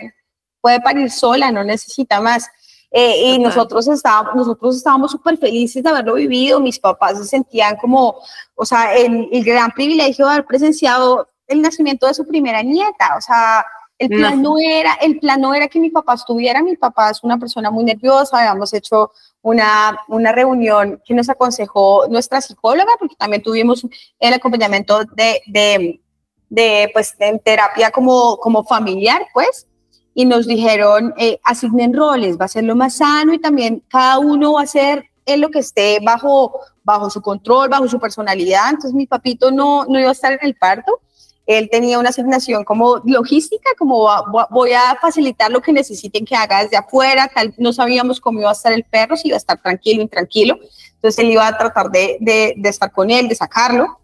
[0.61, 2.49] puede parir sola, no necesita más.
[2.91, 7.75] Eh, y nosotros estábamos, nosotros estábamos súper felices de haberlo vivido, mis papás se sentían
[7.75, 8.15] como,
[8.55, 13.15] o sea, el, el, gran privilegio de haber presenciado el nacimiento de su primera nieta,
[13.17, 13.65] o sea,
[13.99, 14.57] el plan no.
[14.59, 17.83] era, el plan no era que mi papá estuviera, mi papá es una persona muy
[17.83, 19.11] nerviosa, habíamos hecho
[19.41, 23.85] una, una reunión que nos aconsejó nuestra psicóloga, porque también tuvimos
[24.19, 25.99] el acompañamiento de, de
[26.49, 29.67] de pues en terapia como, como familiar, pues,
[30.19, 34.17] y nos dijeron, eh, asignen roles, va a ser lo más sano y también cada
[34.17, 38.67] uno va a hacer en lo que esté bajo, bajo su control, bajo su personalidad.
[38.71, 41.01] Entonces mi papito no, no iba a estar en el parto,
[41.45, 44.09] él tenía una asignación como logística, como
[44.49, 48.49] voy a facilitar lo que necesiten que haga desde afuera, tal, no sabíamos cómo iba
[48.49, 50.57] a estar el perro, si iba a estar tranquilo, intranquilo,
[50.95, 53.99] entonces él iba a tratar de, de, de estar con él, de sacarlo,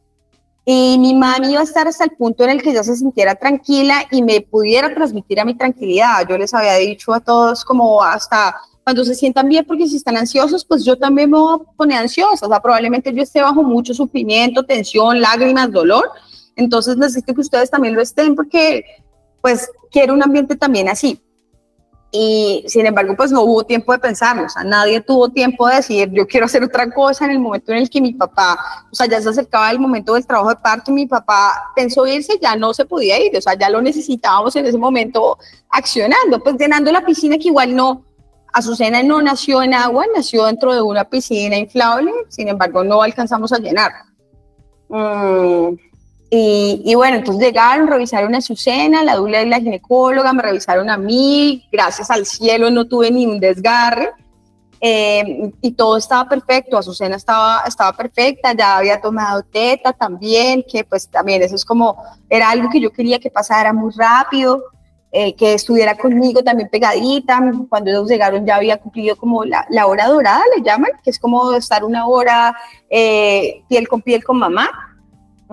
[0.65, 3.35] y mi mami iba a estar hasta el punto en el que ella se sintiera
[3.35, 6.25] tranquila y me pudiera transmitir a mi tranquilidad.
[6.27, 10.17] Yo les había dicho a todos como hasta cuando se sientan bien, porque si están
[10.17, 12.45] ansiosos, pues yo también me voy a poner ansiosa.
[12.45, 16.09] O sea, probablemente yo esté bajo mucho sufrimiento, tensión, lágrimas, dolor.
[16.55, 18.83] Entonces necesito que ustedes también lo estén porque
[19.41, 21.21] pues quiero un ambiente también así.
[22.15, 25.77] Y sin embargo, pues no hubo tiempo de pensarlo, o sea, nadie tuvo tiempo de
[25.77, 28.55] decir, yo quiero hacer otra cosa en el momento en el que mi papá,
[28.91, 32.05] o sea, ya se acercaba el momento del trabajo de parto y mi papá pensó
[32.05, 35.39] irse, ya no se podía ir, o sea, ya lo necesitábamos en ese momento
[35.71, 38.05] accionando, pues llenando la piscina que igual no,
[38.53, 43.51] Azucena no nació en agua, nació dentro de una piscina inflable, sin embargo, no alcanzamos
[43.51, 43.91] a llenar.
[44.89, 45.75] Mm,
[46.35, 50.97] y, bueno, entonces llegaron, revisaron a Azucena, la dula y la ginecóloga, me revisaron a
[50.97, 54.11] mí, gracias al cielo no tuve ni un desgarre.
[54.81, 60.83] Eh, y todo estaba perfecto, Azucena estaba, estaba perfecta, ya había tomado teta también, que
[60.83, 64.63] pues también eso es como, era algo que yo quería que pasara muy rápido,
[65.11, 69.85] eh, que estuviera conmigo también pegadita, cuando ellos llegaron ya había cumplido como la, la
[69.85, 72.57] hora dorada, le llaman, que es como estar una hora
[72.89, 74.71] eh, piel con piel con mamá.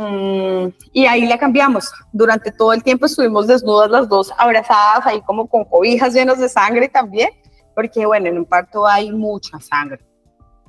[0.01, 1.93] Mm, y ahí la cambiamos.
[2.11, 6.49] Durante todo el tiempo estuvimos desnudas las dos, abrazadas, ahí como con cobijas llenas de
[6.49, 7.29] sangre también,
[7.75, 10.01] porque bueno, en un parto hay mucha sangre.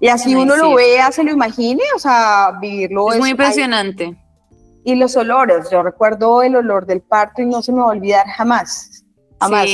[0.02, 4.18] Y así uno lo vea, se lo imagine, o sea, vivirlo es, muy impresionante.
[4.84, 7.90] y los olores, yo recuerdo el olor del parto y no se me va a
[7.92, 9.06] olvidar jamás,
[9.40, 9.68] jamás.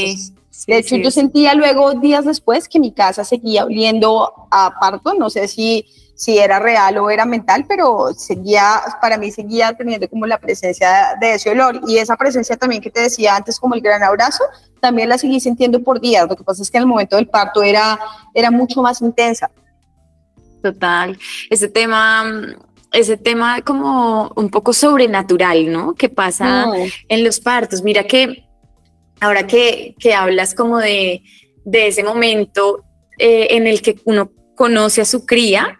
[0.67, 5.31] de hecho, yo sentía luego, días después, que mi casa seguía oliendo a parto, no
[5.31, 5.85] sé si
[6.17, 11.15] si era real o era mental, pero seguía, para mí seguía teniendo como la presencia
[11.21, 14.43] de ese olor y esa presencia también que te decía antes como el gran abrazo,
[14.81, 16.27] también la seguí sintiendo por días.
[16.27, 17.99] Lo que pasa es que en el momento del parto era,
[18.33, 19.51] era mucho más intensa.
[20.63, 21.15] Total.
[21.51, 22.25] Ese tema,
[22.91, 25.93] ese tema como un poco sobrenatural, ¿no?
[25.93, 26.65] Que pasa
[27.07, 27.83] en los partos.
[27.83, 28.43] Mira que
[29.19, 31.21] ahora que, que hablas como de,
[31.63, 32.83] de ese momento
[33.19, 35.77] eh, en el que uno conoce a su cría,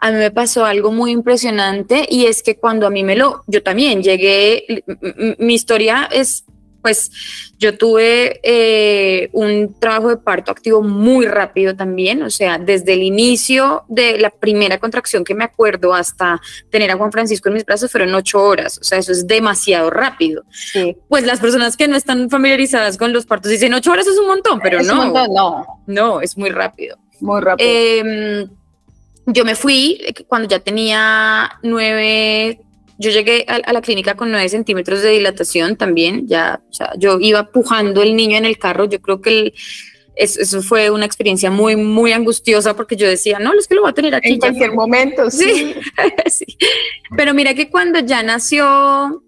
[0.00, 3.42] a mí me pasó algo muy impresionante y es que cuando a mí me lo,
[3.46, 4.84] yo también llegué,
[5.38, 6.44] mi historia es,
[6.80, 7.10] pues
[7.58, 13.02] yo tuve eh, un trabajo de parto activo muy rápido también, o sea, desde el
[13.02, 16.40] inicio de la primera contracción que me acuerdo hasta
[16.70, 19.90] tener a Juan Francisco en mis brazos fueron ocho horas, o sea, eso es demasiado
[19.90, 20.44] rápido.
[21.08, 24.28] Pues las personas que no están familiarizadas con los partos dicen ocho horas es un
[24.28, 26.98] montón, pero no, no, no, es muy rápido.
[27.20, 27.68] Muy rápido.
[27.68, 28.48] Eh,
[29.32, 32.60] yo me fui eh, cuando ya tenía nueve,
[32.98, 37.18] yo llegué a, la clínica con nueve centímetros de dilatación también, ya, o sea, yo
[37.20, 39.52] iba pujando el niño en el carro, yo creo que
[40.16, 43.90] eso, fue una experiencia muy, muy angustiosa porque yo decía, no, es que lo voy
[43.90, 44.32] a tener aquí.
[44.32, 45.74] En cualquier momento, sí.
[46.26, 46.58] sí.
[47.16, 49.22] Pero mira que cuando ya nació,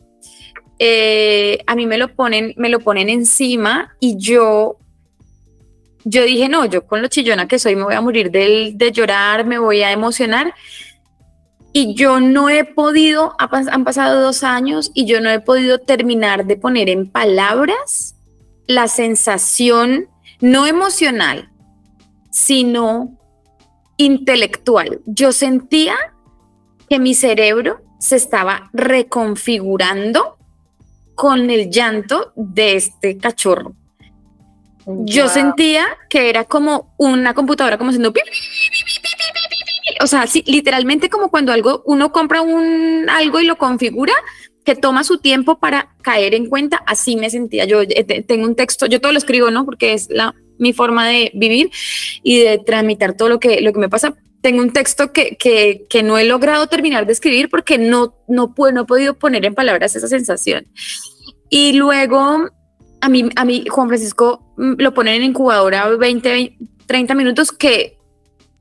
[0.81, 4.80] eh, a mí me lo ponen, me lo ponen encima y yo
[6.05, 8.93] yo dije, no, yo con lo chillona que soy me voy a morir de, de
[8.93, 10.55] llorar, me voy a emocionar.
[11.73, 16.47] Y yo no he podido, han pasado dos años y yo no he podido terminar
[16.47, 18.17] de poner en palabras
[18.67, 20.09] la sensación
[20.41, 21.51] no emocional,
[22.31, 23.19] sino
[23.97, 25.01] intelectual.
[25.07, 25.95] Yo sentía
[26.89, 30.39] que mi cerebro se estaba reconfigurando
[31.15, 33.75] con el llanto de este cachorro.
[34.87, 38.13] Yo sentía que era como una computadora como haciendo
[40.01, 44.15] o sea, sí, literalmente como cuando algo uno compra un algo y lo configura
[44.65, 47.65] que toma su tiempo para caer en cuenta, así me sentía.
[47.65, 49.65] Yo eh, tengo un texto, yo todo lo escribo, ¿no?
[49.65, 51.71] Porque es la mi forma de vivir
[52.23, 54.15] y de tramitar todo lo que lo que me pasa.
[54.43, 58.55] Tengo un texto que, que, que no he logrado terminar de escribir porque no no
[58.55, 60.67] puedo no he podido poner en palabras esa sensación.
[61.49, 62.49] Y luego
[63.01, 67.99] a mí, a mí Juan Francisco mm, lo ponen en incubadora 20, 30 minutos, que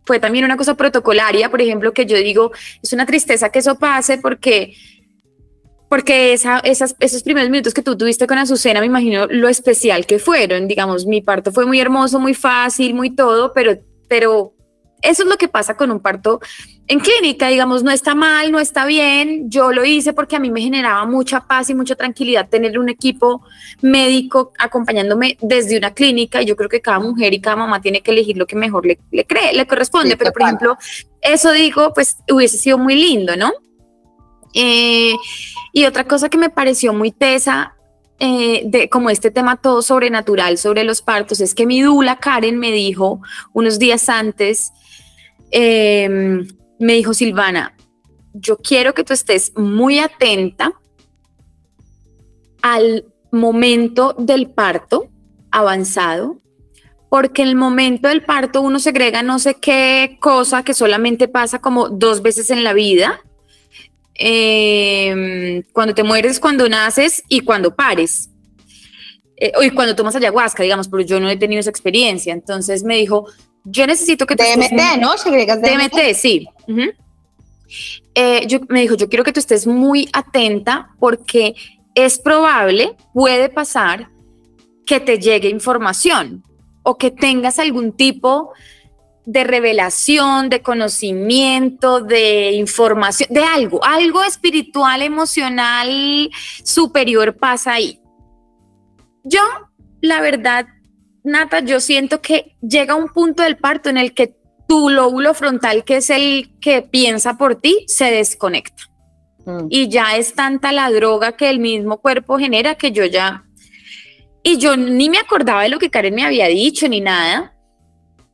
[0.06, 3.76] fue también una cosa protocolaria, por ejemplo, que yo digo, es una tristeza que eso
[3.76, 4.76] pase porque,
[5.88, 10.08] porque esa, esas, esos primeros minutos que tú tuviste con Azucena, me imagino lo especial
[10.08, 13.78] que fueron, digamos, mi parto fue muy hermoso, muy fácil, muy todo, pero,
[14.08, 14.54] pero
[15.02, 16.40] eso es lo que pasa con un parto
[16.88, 19.50] en clínica, digamos, no está mal, no está bien.
[19.50, 22.90] Yo lo hice porque a mí me generaba mucha paz y mucha tranquilidad tener un
[22.90, 23.44] equipo
[23.82, 26.42] médico acompañándome desde una clínica.
[26.42, 28.88] Y yo creo que cada mujer y cada mamá tiene que elegir lo que mejor
[28.88, 30.18] le, cree, le corresponde.
[30.18, 30.78] Pero, por ejemplo,
[31.22, 33.52] eso digo, pues hubiese sido muy lindo, ¿no?
[34.56, 35.14] Eh,
[35.74, 37.76] y otra cosa que me pareció muy tesa
[38.22, 42.58] eh, de como este tema todo sobrenatural sobre los partos es que mi dula Karen
[42.60, 43.22] me dijo
[43.54, 44.74] unos días antes,
[45.52, 46.48] em,
[46.80, 47.76] me dijo Silvana,
[48.34, 50.74] yo quiero que tú estés muy atenta
[52.62, 55.10] al momento del parto
[55.52, 56.38] avanzado,
[57.10, 61.60] porque en el momento del parto uno segrega no sé qué cosa que solamente pasa
[61.60, 63.22] como dos veces en la vida
[64.22, 68.30] Em, cuando te mueres, cuando naces y cuando pares.
[69.38, 72.34] Eh, y cuando tomas ayahuasca, digamos, pero yo no he tenido esa experiencia.
[72.34, 73.28] Entonces me dijo,
[73.70, 75.14] yo necesito que tú DMT, ¿no?
[75.16, 75.66] DMT.
[75.66, 76.48] DMT, sí.
[78.16, 81.56] Eh, yo, me dijo, yo quiero que tú estés muy atenta porque
[81.96, 84.10] es probable, puede pasar
[84.86, 86.44] que te llegue información
[86.84, 88.54] o que tengas algún tipo
[89.26, 96.32] de revelación, de conocimiento, de información, de algo, algo espiritual, emocional
[96.64, 98.00] superior pasa ahí.
[99.24, 99.42] Yo,
[100.02, 100.66] la verdad,
[101.24, 104.36] Nata, yo siento que llega un punto del parto en el que
[104.68, 108.84] tu lóbulo frontal, que es el que piensa por ti, se desconecta.
[109.46, 109.68] Mm.
[109.70, 113.46] Y ya es tanta la droga que el mismo cuerpo genera que yo ya...
[114.42, 117.56] Y yo ni me acordaba de lo que Karen me había dicho ni nada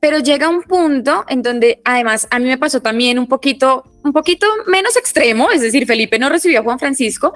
[0.06, 4.14] pero llega un punto en donde además a mí me pasó también un poquito, un
[4.14, 7.34] poquito menos extremo, es decir, Felipe no recibió a Juan Francisco,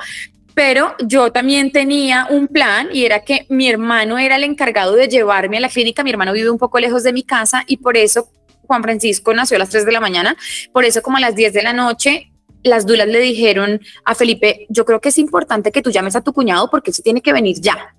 [0.60, 5.07] pero yo también tenía un plan y era que mi hermano era el encargado de
[5.07, 7.95] llevarme a la clínica, mi hermano vive un poco lejos de mi casa y por
[7.95, 8.28] eso
[8.68, 10.36] Juan Francisco nació a las 3 de la mañana,
[10.74, 14.66] por eso como a las 10 de la noche las dulas le dijeron a Felipe,
[14.68, 17.32] yo creo que es importante que tú llames a tu cuñado porque se tiene que
[17.32, 17.95] venir ya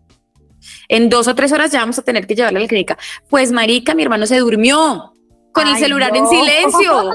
[0.88, 2.98] en dos o tres horas ya vamos a tener que llevarla a la clínica.
[3.30, 5.14] Pues marica, mi hermano se durmió
[5.54, 7.10] con el celular en silencio.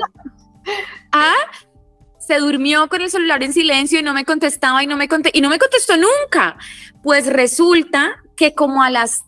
[1.11, 1.35] ah,
[2.25, 5.41] se durmió con el celular en silencio y no me contestaba y no me y
[5.41, 6.57] no me contestó nunca.
[7.03, 9.23] Pues resulta que como a las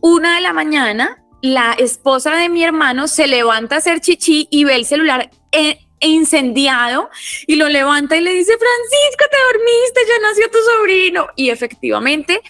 [0.00, 4.64] una de la mañana, la esposa de mi hermano se levanta a hacer chichi y
[4.64, 7.08] ve el celular eh, incendiado
[7.46, 11.26] y lo levanta y le dice, Francisco, te dormiste, ya nació tu sobrino.
[11.36, 12.40] Y efectivamente,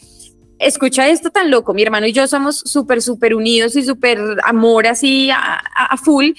[0.58, 4.86] escucha esto tan loco, mi hermano y yo somos súper, súper unidos y súper amor
[4.86, 6.30] así a, full.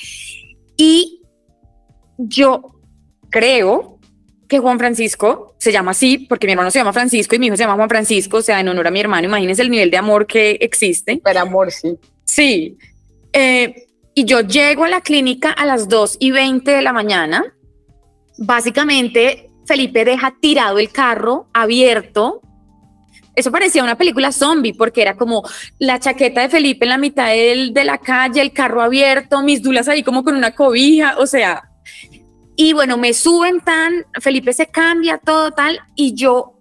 [0.77, 1.21] Y
[2.17, 2.71] yo
[3.33, 3.97] creo
[4.47, 7.57] que Juan Francisco se llama así, porque mi hermano se llama Francisco y mi hijo
[7.57, 9.97] se llama Juan Francisco, o sea, en honor a mi hermano, imagínense el nivel de
[9.97, 11.19] amor que existe.
[11.23, 11.97] Pero amor, sí.
[12.23, 12.77] Sí.
[13.33, 17.43] Eh, y yo llego a la clínica a las 2 y 20 de la mañana.
[18.37, 22.43] Básicamente, Felipe deja tirado el carro abierto
[23.35, 25.43] eso parecía una película zombie porque era como
[25.79, 29.87] la chaqueta de Felipe en la mitad de la calle, el carro abierto, mis dulas
[29.87, 31.69] ahí como con una cobija, o sea,
[32.55, 36.59] y bueno, me suben tan, Felipe se cambia todo tal y yo,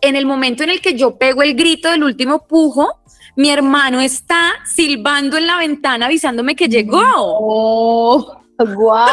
[0.00, 3.00] en el momento en el que yo pego el grito del último pujo,
[3.36, 7.02] mi hermano está silbando en la ventana avisándome que llegó.
[7.14, 8.36] Oh.
[8.58, 9.06] ¡Wow!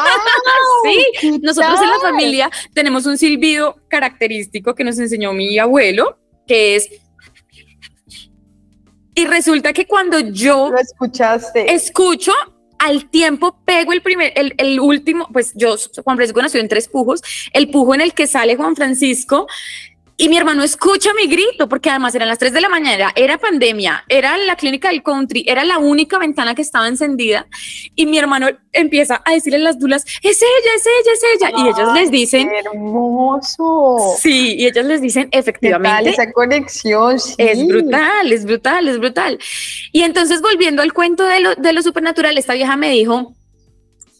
[0.83, 6.75] sí, nosotros en la familia tenemos un silbido característico que nos enseñó mi abuelo, que
[6.75, 6.89] es...
[9.15, 10.69] Y resulta que cuando yo...
[10.69, 11.73] Lo escuchaste.
[11.73, 12.33] Escucho,
[12.79, 17.21] al tiempo pego el primer, el, último, pues yo, Juan Francisco nació en tres pujos,
[17.53, 19.47] el pujo en el que sale Juan Francisco
[20.19, 23.37] y mi hermano escucha mi grito, porque además eran las 3 de la mañana, era
[23.37, 27.45] pandemia, era la clínica del country, era la única ventana que estaba encendida.
[27.95, 31.51] Y mi hermano empieza a decirle a las dulas, es ella, es ella, es ella.
[31.55, 32.49] y ellos les dicen...
[32.49, 34.15] Hermoso.
[34.19, 36.09] Sí, y ellos les dicen, efectivamente.
[36.09, 37.17] esa conexión.
[37.37, 39.37] Es brutal, es brutal, es brutal.
[39.91, 43.35] Y entonces, volviendo al cuento de lo, de lo supernatural, esta vieja me dijo,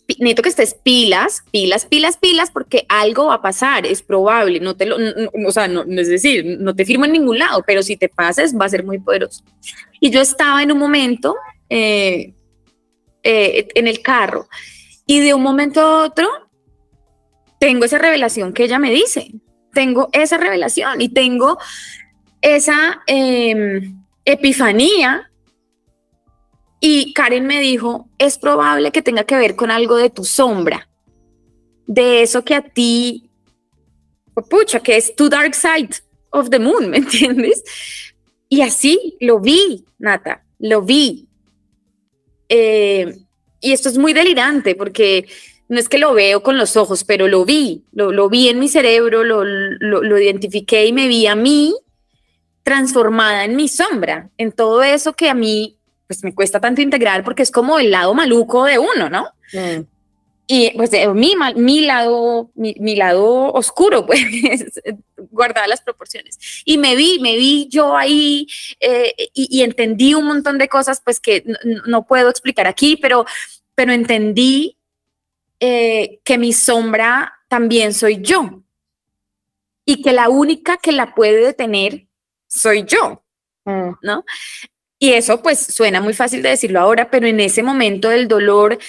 [0.08, 4.76] necesito que estés pilas, pilas, pilas, pilas, porque algo va a pasar, es probable, no
[4.76, 4.97] te lo,
[5.45, 8.58] o sea, no, es decir, no te firmo en ningún lado, pero si te pases
[8.58, 9.43] va a ser muy poderoso.
[9.99, 11.36] Y yo estaba en un momento
[11.70, 12.34] eh,
[13.24, 14.47] eh, en el carro
[15.05, 16.28] y de un momento a otro
[17.60, 19.32] tengo esa revelación que ella me dice,
[19.74, 21.58] tengo esa revelación y tengo
[22.41, 25.30] esa em, epifanía
[26.80, 30.88] y Karen me dijo, es probable que tenga que ver con algo de tu sombra,
[31.86, 33.30] de eso que a ti,
[34.50, 35.90] pucha, que es tu dark side
[36.30, 37.64] of the moon, ¿me entiendes?
[38.50, 41.28] Y así lo vi, Nata, lo vi.
[42.50, 43.18] Eh,
[43.60, 45.28] y esto es muy delirante porque
[45.68, 48.70] no es que lo veo con los ojos, pero lo vi, lo, vi en mi
[48.70, 51.76] cerebro, lo, lo, identifiqué y me vi a mí
[52.64, 55.77] transformada en mi sombra, en todo eso que a mí
[56.08, 59.28] pues me cuesta tanto integrar porque es como el lado maluco de uno, ¿no?
[59.53, 59.86] Mm.
[60.49, 64.22] Y pues mi, mi lado, mi, lado oscuro, pues,
[65.30, 66.39] guardar las proporciones.
[66.64, 68.47] Y me vi, me vi yo ahí
[68.80, 71.43] eh, y, entendí un montón de cosas, pues que
[71.86, 73.26] no, puedo explicar aquí, pero,
[73.76, 74.78] pero entendí
[75.60, 78.64] eh, que mi sombra también soy yo.
[79.84, 82.08] Y que la única que la puede detener
[82.47, 83.22] soy yo,
[83.66, 83.95] mm.
[84.01, 84.24] ¿no?
[85.00, 88.80] Y eso pues suena muy fácil de decirlo ahora, pero en ese momento del dolor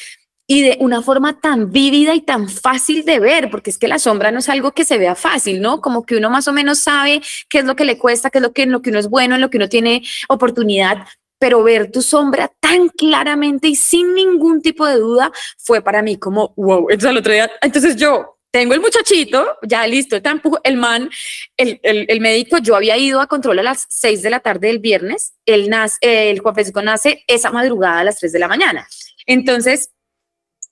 [0.50, 3.98] y de una forma tan vívida y tan fácil de ver, porque es que la
[3.98, 5.82] sombra no es algo que se vea fácil, ¿no?
[5.82, 8.42] Como que uno más o menos sabe qué es lo que le cuesta, qué es
[8.42, 11.06] lo que, en lo que uno es bueno, en lo que uno tiene oportunidad,
[11.38, 16.16] pero ver tu sombra tan claramente y sin ningún tipo de duda fue para mí
[16.16, 20.16] como, wow, entonces el otro día, entonces yo tengo el muchachito, ya listo,
[20.64, 21.08] el man,
[21.56, 24.80] el, el, médico, yo había ido a control a las 6 de la tarde del
[24.80, 28.88] viernes, el, nace, el Juan Francisco nace esa madrugada a las 3 de la mañana.
[29.26, 29.90] Entonces,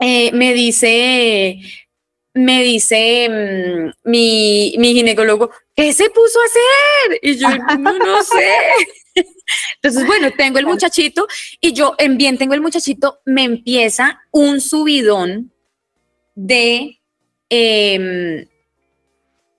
[0.01, 1.61] eh, me dice,
[2.34, 7.20] me dice mm, mi, mi, ginecólogo, ¿qué se puso a hacer?
[7.22, 8.51] Y yo, no, no sé.
[9.76, 11.28] Entonces, bueno, tengo el muchachito
[11.61, 15.53] y yo, en bien tengo el muchachito, me empieza un subidón
[16.34, 17.01] de,
[17.51, 18.47] em,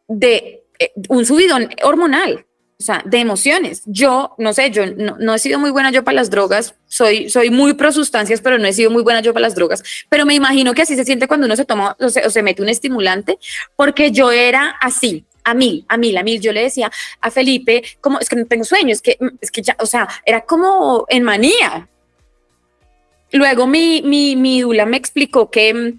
[0.07, 2.47] de eh, un subidón hormonal
[2.79, 3.81] o sea, de emociones.
[3.85, 7.49] Yo, no sé, yo no, he sido muy buena yo para las drogas, soy, soy
[7.49, 10.35] muy pro sustancias, pero no he sido muy buena yo para las drogas, pero me
[10.35, 13.39] imagino que así se siente cuando uno se toma o se, mete un estimulante,
[13.75, 16.39] porque yo era así, a mil, a mil, a mil.
[16.39, 19.63] Yo le decía a Felipe, como es que no tengo sueño, es que, es que
[19.63, 21.87] ya, o sea, era como en manía.
[23.31, 25.95] Luego mi, mi, mi Dula me explicó que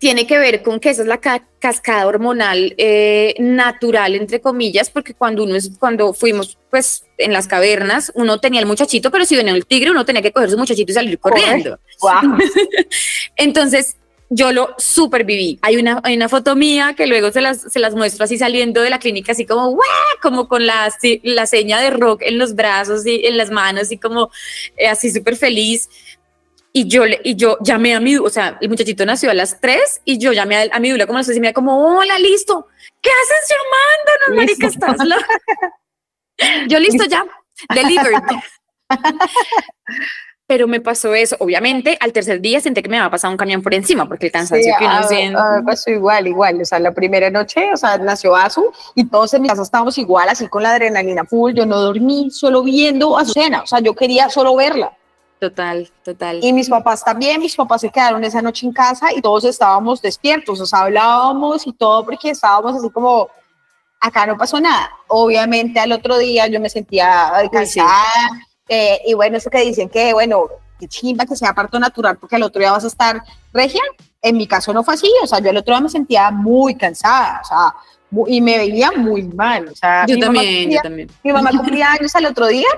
[0.00, 5.12] tiene que ver con que esa es la cascada hormonal eh, natural, entre comillas, porque
[5.12, 9.36] cuando uno es, cuando fuimos pues en las cavernas, uno tenía el muchachito, pero si
[9.36, 11.78] venía el tigre, uno tenía que coger su muchachito y salir corriendo.
[13.36, 13.96] Entonces,
[14.30, 15.58] yo lo superviví.
[15.60, 18.80] Hay una, hay una foto mía que luego se las, se las muestro así saliendo
[18.80, 19.76] de la clínica, así como,
[20.22, 20.90] como con la,
[21.24, 24.30] la seña de rock en los brazos y en las manos y como
[24.76, 25.90] eh, así súper feliz.
[26.72, 30.02] Y yo, y yo llamé a mi, o sea, el muchachito nació a las 3
[30.04, 32.68] y yo llamé a, mi dula como las y me como, hola, listo.
[33.02, 34.66] ¿Qué haces llamándonos, marica?
[34.68, 35.26] Estás loca.
[36.68, 37.24] yo listo ya,
[37.74, 38.22] delivered.
[40.46, 41.36] Pero me pasó eso.
[41.38, 44.32] Obviamente, al tercer día sentí que me había pasado un camión por encima, porque el
[44.32, 45.38] cansancio que uno siente.
[45.64, 46.60] pasó igual, igual.
[46.60, 49.96] O sea, la primera noche, o sea, nació Azu y todos en mi casa estábamos
[49.96, 51.52] igual, así con la adrenalina full.
[51.52, 53.62] Yo no dormí, solo viendo a cena.
[53.62, 54.92] O sea, yo quería solo verla.
[55.40, 56.38] Total, total.
[56.42, 60.02] Y mis papás también, mis papás se quedaron esa noche en casa y todos estábamos
[60.02, 63.26] despiertos, o sea, hablábamos y todo porque estábamos así como,
[63.98, 64.90] acá no pasó nada.
[65.08, 68.04] Obviamente al otro día yo me sentía cansada
[68.68, 70.44] eh, y bueno, eso que dicen que, bueno,
[70.78, 73.22] que chimba que sea parto natural porque al otro día vas a estar
[73.54, 73.80] regia.
[74.20, 76.74] En mi caso no fue así, o sea, yo el otro día me sentía muy
[76.74, 77.74] cansada, o sea,
[78.26, 79.68] y me veía muy mal.
[79.68, 81.08] O sea, yo también, yo también.
[81.24, 82.68] Mi mamá cumplía años al otro día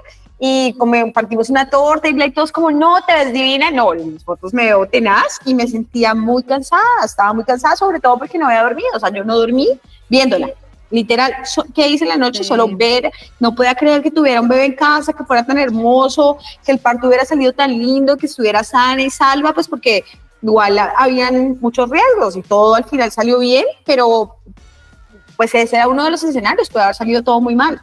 [0.45, 3.71] y compartimos una torta y todos como, no, te ves divina.
[3.71, 8.01] No, mis fotos me veo tenaz y me sentía muy cansada, estaba muy cansada, sobre
[8.01, 9.69] todo porque no había dormido, o sea, yo no dormí
[10.09, 10.51] viéndola.
[10.91, 11.33] Literal,
[11.73, 12.43] ¿qué hice en la noche?
[12.43, 16.39] Solo ver, no podía creer que tuviera un bebé en casa, que fuera tan hermoso,
[16.67, 20.05] que el parto hubiera salido tan lindo, que estuviera sana y salva, pues porque
[20.43, 24.39] igual habían muchos riesgos y todo al final salió bien, pero
[25.37, 27.81] pues ese era uno de los escenarios, puede haber salido todo muy mal.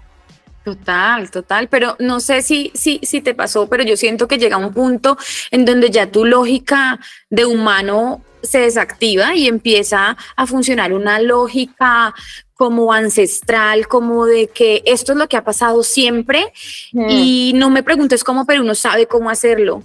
[0.70, 4.57] Total, total, pero no sé si, si, si te pasó, pero yo siento que llega
[4.57, 5.17] un punto
[5.49, 6.99] en donde ya tu lógica
[7.32, 12.13] de humano se desactiva y empieza a funcionar una lógica
[12.53, 16.53] como ancestral, como de que esto es lo que ha pasado siempre
[16.93, 19.82] y no me preguntes cómo, pero uno sabe cómo hacerlo.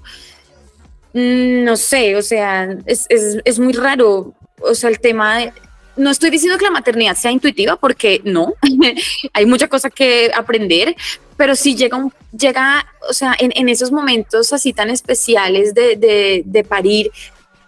[1.14, 5.53] Mm, no sé, o sea, es, es, es muy raro, o sea, el tema de,
[5.97, 8.55] no estoy diciendo que la maternidad sea intuitiva, porque no,
[9.33, 10.97] hay mucha cosa que aprender,
[11.37, 16.65] pero sí llega, un, llega o sea, en, esos momentos así tan especiales de, de,
[16.65, 17.11] parir,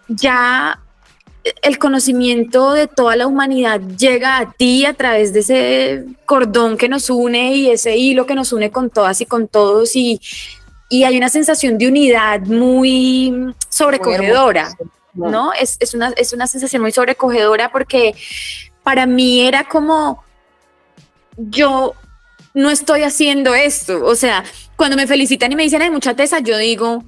[0.09, 0.81] ya
[1.62, 6.89] el conocimiento de toda la humanidad llega a ti a través de ese cordón que
[6.89, 10.20] nos une y ese hilo que nos une con todas y con todos y,
[10.89, 14.77] y hay una sensación de unidad muy sobrecogedora.
[15.16, 15.52] ¿No?
[15.52, 18.14] Es, una, es una sensación muy sobrecogedora porque
[18.82, 20.22] para mí era como,
[21.36, 21.94] yo
[22.54, 24.04] no estoy haciendo esto.
[24.04, 24.44] O sea,
[24.76, 27.04] cuando me felicitan y me dicen, hay mucha tesa, yo digo,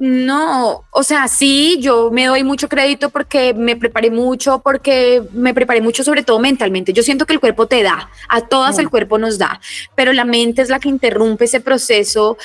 [0.00, 5.52] No, o sea, sí, yo me doy mucho crédito porque me preparé mucho, porque me
[5.54, 6.92] preparé mucho sobre todo mentalmente.
[6.92, 9.60] Yo siento que el cuerpo te da, a todas el cuerpo nos da,
[9.96, 12.38] pero la mente es la que interrumpe ese proceso.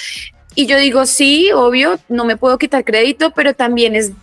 [0.56, 4.14] Y yo digo, sí, obvio, no me puedo quitar crédito, pero también es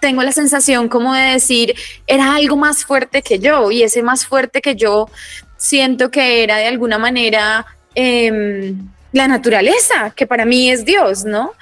[0.00, 1.74] tengo la sensación como de decir,
[2.06, 5.08] era algo más fuerte que yo y ese más fuerte que yo
[5.56, 11.52] siento que era de alguna manera em, la naturaleza, que para mí es Dios, ¿no?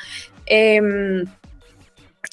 [0.47, 1.25] Em,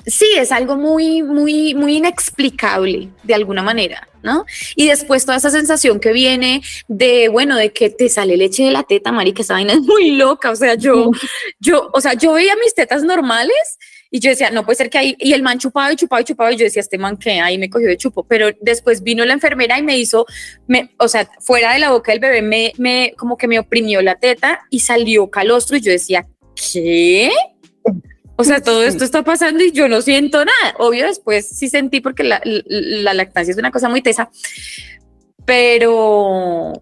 [0.05, 4.45] sí, es algo muy, muy, muy inexplicable de alguna manera, ¿no?
[4.75, 8.71] Y después toda esa sensación que viene de, bueno, de que te sale leche de
[8.71, 11.11] la teta, marica, esa vaina es muy loca, o sea, yo,
[11.59, 13.77] yo, o sea, yo veía mis tetas normales
[14.13, 16.25] y yo decía, no puede ser que ahí, y el man chupaba y chupaba y
[16.25, 19.23] chupaba, y yo decía, este man que ahí me cogió de chupo, pero después vino
[19.23, 20.25] la enfermera y me hizo,
[20.67, 24.01] me, o sea, fuera de la boca del bebé, me, me, como que me oprimió
[24.01, 27.31] la teta y salió calostro, y yo decía, ¿qué?
[28.35, 30.75] O sea, todo esto está pasando y yo no siento nada.
[30.79, 34.31] Obvio, después sí sentí porque la, la lactancia es una cosa muy tesa,
[35.45, 36.73] pero,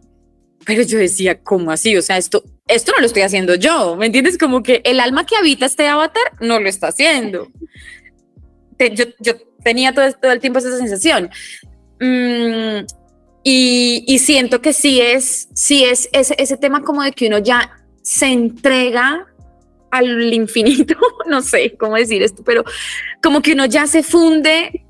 [0.66, 1.96] pero yo decía, ¿cómo así?
[1.98, 4.38] O sea, esto, esto no lo estoy haciendo yo, ¿me entiendes?
[4.38, 7.52] Como que el alma que habita este avatar no lo está haciendo.
[8.80, 11.30] yo, yo, tenía todo, todo, el tiempo esa sensación.
[12.00, 12.86] Mm,
[13.44, 17.40] y, y, siento que sí es, sí es ese, ese tema como de que uno
[17.40, 19.28] ya se entrega
[19.92, 20.96] al infinito,
[21.28, 22.64] no sé cómo decir esto, pero
[23.22, 24.86] como que uno ya se funde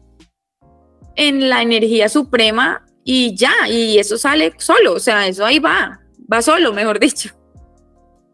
[1.16, 6.02] en la energía suprema y ya, y eso sale solo, o sea, eso ahí va,
[6.32, 7.39] va solo, mejor dicho.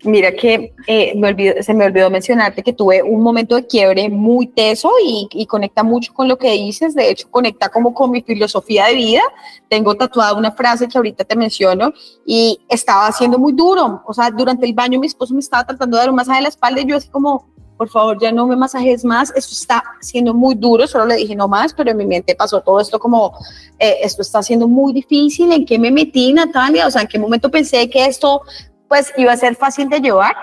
[0.05, 4.45] Mira que eh, me se me olvidó mencionarte que tuve un momento de quiebre muy
[4.45, 8.85] teso y, conecta mucho con lo que dices, de hecho conecta como con mi filosofía
[8.85, 9.21] de vida.
[9.67, 11.91] Tengo tatuada una frase que ahorita te menciono
[12.23, 15.97] y estaba haciendo muy duro, o sea, durante el baño mi esposo me estaba tratando
[15.97, 18.45] de dar un masaje de la espalda y yo así como, por favor, ya no
[18.45, 21.97] me masajes más, esto está siendo muy duro, solo le dije no más, pero en
[21.97, 23.33] mi mente pasó todo esto como,
[23.79, 26.85] eh, esto está siendo muy difícil, ¿en qué me metí, Natalia?
[26.85, 28.41] O sea, ¿en qué momento pensé que esto
[28.87, 30.35] pues iba a ser fácil de llevar?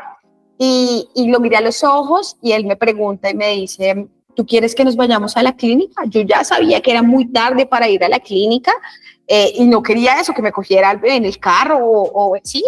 [0.58, 4.46] Y, y lo miré a los ojos y él me pregunta y me dice, ¿tú
[4.46, 6.04] quieres que nos vayamos a la clínica?
[6.06, 8.72] Yo ya sabía que era muy tarde para ir a la clínica
[9.26, 12.62] eh, y no quería eso, que me cogiera en el carro o, o sí.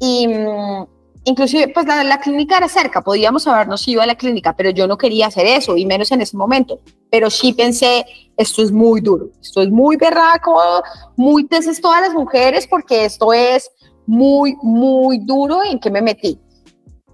[0.00, 0.86] Y mm,
[1.24, 4.86] inclusive pues la, la, clínica era cerca, podíamos habernos ido a la clínica, pero yo
[4.86, 6.80] no quería hacer eso y menos en ese momento.
[7.10, 8.04] Pero sí pensé,
[8.36, 10.82] esto es muy duro, esto es muy berraco,
[11.16, 13.70] muy tesis todas las mujeres porque esto es
[14.08, 16.40] muy, muy duro en que me metí.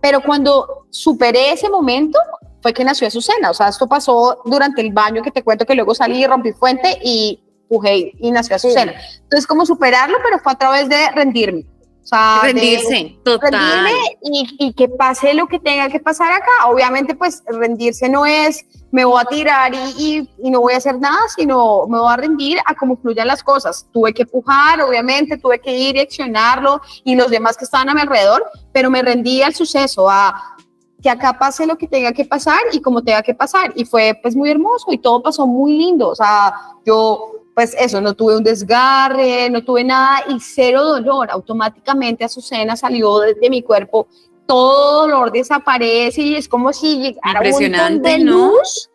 [0.00, 2.18] Pero cuando superé ese momento
[2.62, 5.74] fue que nació Azucena, o sea, esto pasó durante el baño que te cuento que
[5.74, 8.94] luego salí, rompí fuente y pujé y nació Azucena.
[9.22, 11.66] Entonces, como superarlo, pero fue a través de rendirme
[12.04, 13.50] o sea, rendirse, total.
[13.50, 16.68] Rendirme y, que pase lo que tenga que pasar acá.
[16.68, 21.00] Obviamente, pues rendirse no es me voy a tirar y, y, no voy a hacer
[21.00, 23.88] nada, sino me voy a rendir a cómo fluyan las cosas.
[23.90, 27.94] Tuve que pujar, obviamente, tuve que ir y accionarlo y los demás que estaban a
[27.94, 30.54] mi alrededor, pero me rendí al suceso, a
[31.02, 33.72] que acá pase lo que tenga que pasar y como tenga que pasar.
[33.74, 36.10] Y fue pues muy hermoso y todo pasó muy lindo.
[36.10, 41.30] O sea, yo pues eso, no tuve un desgarre, no tuve nada y cero dolor.
[41.30, 44.08] Automáticamente Azucena salió de, mi cuerpo,
[44.46, 48.90] todo dolor desaparece y es como si llegara Impresionante, un de luz.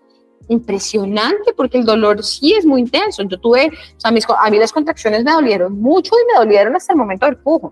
[0.49, 3.23] Impresionante, porque el dolor sí es muy intenso.
[3.23, 6.75] Yo tuve, o sea, mis, a mí las contracciones me dolieron mucho y me dolieron
[6.75, 7.71] hasta el momento del pujo.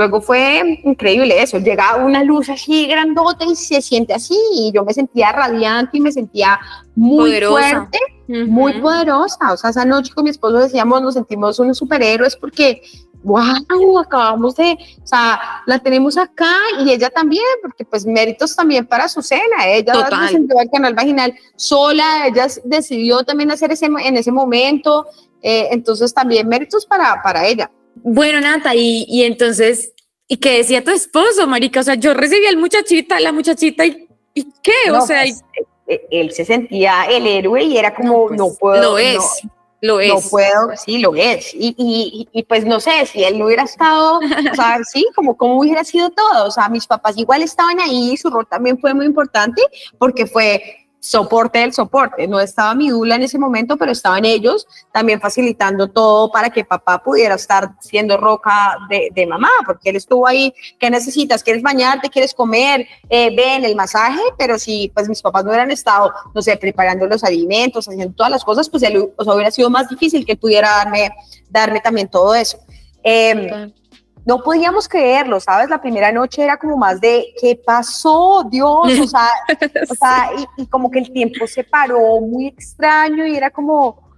[0.00, 4.82] Luego fue increíble eso, llega una luz así grandota y se siente así y yo
[4.82, 6.58] me sentía radiante y me sentía
[6.94, 9.52] muy fuerte, muy poderosa.
[9.52, 12.80] O sea, esa noche con mi esposo decíamos, nos sentimos unos superhéroes porque,
[13.24, 18.86] wow, acabamos de, o sea, la tenemos acá y ella también, porque pues méritos también
[18.86, 19.66] para su cena.
[19.66, 25.08] Ella presentó al canal vaginal sola, ella decidió también hacer ese en ese momento,
[25.42, 27.70] eh, entonces también méritos para, para ella.
[28.02, 29.92] Bueno, Nata, y, y, entonces,
[30.28, 31.80] ¿y qué decía tu esposo, marica?
[31.80, 34.90] O sea, yo recibí al muchachita, la muchachita, ¿y, y qué?
[34.90, 35.42] o sea, pues,
[35.86, 38.82] e, e, él se sentía el héroe y era como, no, pues, puedo.
[38.82, 39.42] Lo es.
[39.80, 40.08] lo es.
[40.08, 41.52] No puedo, sí, lo es.
[41.54, 45.36] Y, y, y, pues no sé, si él no hubiera estado, o sea, sí, como
[45.36, 46.46] cómo hubiera sido todo.
[46.46, 49.62] O sea, mis papás igual estaban ahí, su rol también fue muy importante
[49.98, 52.28] porque fue soporte del soporte.
[52.28, 56.64] No estaba mi dula en ese momento, pero estaban ellos también facilitando todo para que
[56.64, 61.42] papá pudiera estar siendo roca de, mamá, porque él estuvo ahí, ¿qué necesitas?
[61.42, 62.10] ¿Quieres bañarte?
[62.10, 62.86] ¿Quieres comer?
[63.08, 67.06] Eh, ven el masaje, pero si pues mis papás no hubieran estado, no sé, preparando
[67.06, 71.10] los alimentos, haciendo todas las cosas, pues hubiera sido más difícil que pudiera darme,
[71.48, 72.58] darme también todo eso.
[73.02, 73.72] Em,
[74.30, 75.68] no podíamos creerlo, ¿sabes?
[75.68, 78.46] La primera noche era como más de, ¿qué pasó?
[78.48, 79.28] Dios, o sea,
[79.90, 84.08] o sea y, como que el tiempo se paró muy extraño y era como,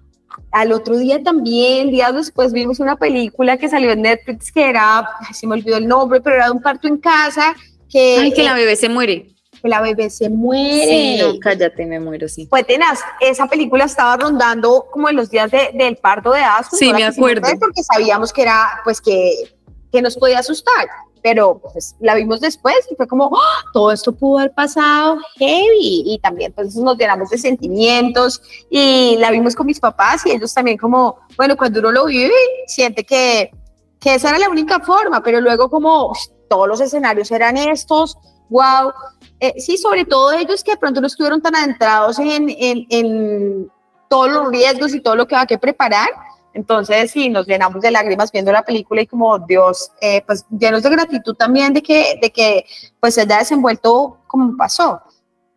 [0.51, 5.09] al otro día también, días después vimos una película que salió en Netflix que era,
[5.33, 7.55] se me olvidó el nombre, pero era de un parto en casa.
[7.89, 9.29] Que, Ay, que la bebé se muere.
[9.63, 10.87] Que la bebé se muere.
[10.89, 12.47] Sí, no, cállate, me muero, sí.
[12.49, 13.01] Fue tenaz.
[13.19, 16.77] Esa película estaba rondando como en los días del parto de Asu.
[16.77, 17.49] Sí, me acuerdo.
[17.59, 19.55] Porque sabíamos que era, pues, que,
[19.93, 20.89] que nos podía asustar
[21.23, 23.63] pero pues la vimos después y fue como, ¡Ah!
[23.73, 29.31] todo esto pudo haber pasado heavy y también pues nos llenamos de sentimientos y la
[29.31, 32.35] vimos con mis papás y ellos también como, bueno, cuando uno lo vive,
[32.67, 33.53] siente que,
[34.01, 36.13] que esa era la única forma, pero luego como
[36.51, 38.19] todos los escenarios eran estos,
[38.51, 38.93] wow,
[39.39, 43.71] eh, sí, sobre todo ellos que de pronto no estuvieron tan adentrados en, en, en
[44.09, 46.09] todos los riesgos y todo lo que va a que preparar,
[46.55, 50.83] entonces, sí, nos llenamos de lágrimas viendo la película y como Dios, eh, pues llenos
[50.83, 52.65] de gratitud también de que, de que
[53.01, 55.01] pues se haya desenvuelto como pasó.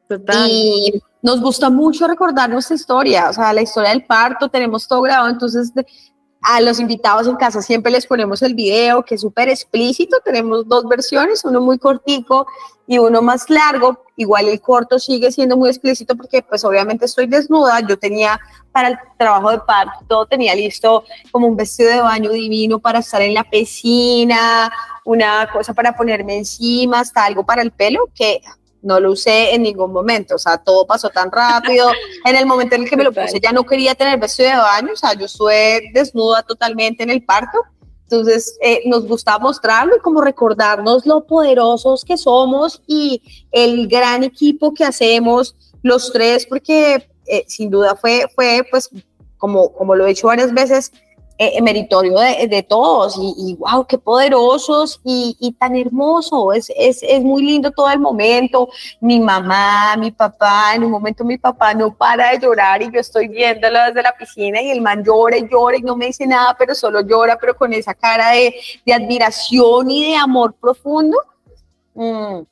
[0.08, 0.48] Total.
[0.50, 5.02] Y nos gusta mucho recordar nuestra historia, o sea, la historia del parto, tenemos todo
[5.02, 5.74] grabado, entonces
[6.48, 10.68] a los invitados en casa siempre les ponemos el video que es súper explícito, tenemos
[10.68, 12.46] dos versiones, uno muy cortico
[12.86, 17.26] y uno más largo, igual el corto sigue siendo muy explícito porque pues obviamente estoy
[17.26, 18.40] desnuda, yo tenía
[18.72, 23.24] para el trabajo de parto, tenía listo como un vestido de baño divino para estar
[23.24, 24.72] en la piscina,
[25.04, 28.42] una cosa para ponerme encima, hasta algo para el pelo que
[28.86, 31.90] no lo usé en ningún momento, o sea, todo pasó tan rápido.
[32.26, 34.56] En el momento en el que me lo puse ya no quería tener vestido de
[34.56, 37.60] baño, o sea, yo estuve desnuda totalmente en el parto.
[38.04, 43.22] Entonces, eh, nos gusta mostrarlo y como recordarnos lo poderosos que somos y
[43.52, 48.90] el gran equipo que hacemos los tres, porque eh, sin duda fue, fue pues,
[49.38, 50.92] como, como lo he hecho varias veces,
[51.38, 57.22] eh, meritorio de, de, todos y, wow, qué poderosos y, tan hermoso, es, es, es,
[57.22, 58.70] muy lindo todo el momento,
[59.02, 63.00] mi mamá, mi papá, en un momento mi papá no para de llorar y yo
[63.00, 66.26] estoy viéndolo desde la piscina y el man llora y llora y no me dice
[66.26, 68.56] nada, pero solo llora, pero con esa cara de,
[68.86, 71.18] de admiración y de amor profundo.
[71.96, 72.44] Mm.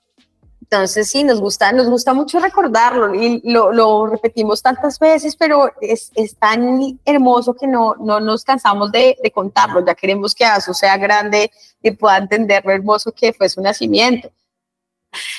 [0.74, 6.12] Entonces sí, nos gusta, nos gusta mucho recordarlo y lo, repetimos tantas veces, pero es,
[6.40, 9.86] tan hermoso que no, no nos cansamos de, contarlo.
[9.86, 11.52] Ya queremos que Asu sea grande
[11.84, 14.32] y pueda entender lo hermoso que fue su nacimiento.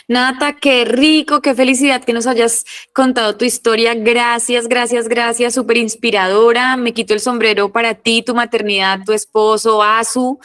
[0.08, 3.94] Nata, qué rico, qué felicidad que nos hayas contado tu historia.
[3.94, 6.76] Gracias, gracias, gracias, súper inspiradora.
[6.76, 10.38] Me quito el sombrero para ti, tu maternidad, tu esposo, Azu.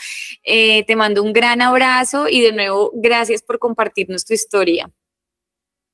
[0.43, 4.89] Eh, te mando un gran abrazo y de nuevo, gracias por compartirnos tu historia.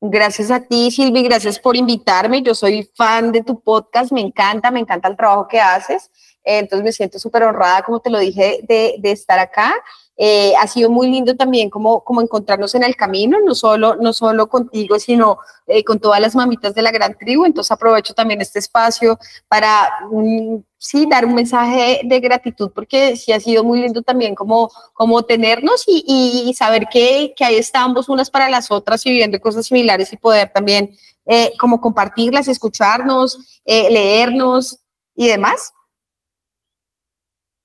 [0.01, 2.41] Gracias a ti, Silvi, gracias por invitarme.
[2.41, 6.11] Yo soy fan de tu podcast, me encanta, me encanta el trabajo que haces.
[6.43, 9.73] entonces me siento súper honrada, como te lo dije, de, de estar acá.
[10.17, 14.13] Eh, ha sido muy lindo también como, como encontrarnos en el camino, no solo, no
[14.13, 17.45] solo contigo, sino eh, con todas las mamitas de la gran tribu.
[17.45, 19.89] Entonces aprovecho también este espacio para,
[20.77, 25.23] sí, dar un mensaje de gratitud, porque sí ha sido muy lindo también como, como
[25.23, 30.13] tenernos y, saber que, que, ahí estamos unas para las otras y viviendo cosas similares
[30.13, 30.95] y poder también
[31.25, 34.79] eh, como compartirlas, escucharnos, leernos
[35.15, 35.73] y demás.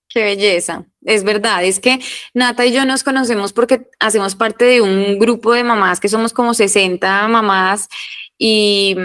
[0.09, 2.01] Qué belleza, es verdad, es que
[2.35, 6.33] Nata y yo nos conocemos porque hacemos parte de un grupo de mamás que somos
[6.33, 7.89] como 60 mamás
[8.43, 8.97] y,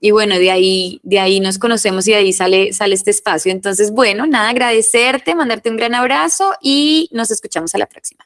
[0.00, 3.50] y, bueno, de ahí, de ahí nos conocemos y de ahí sale, sale este espacio.
[3.50, 8.24] Entonces, bueno, nada, agradecerte, mandarte un gran abrazo y nos escuchamos a la próxima.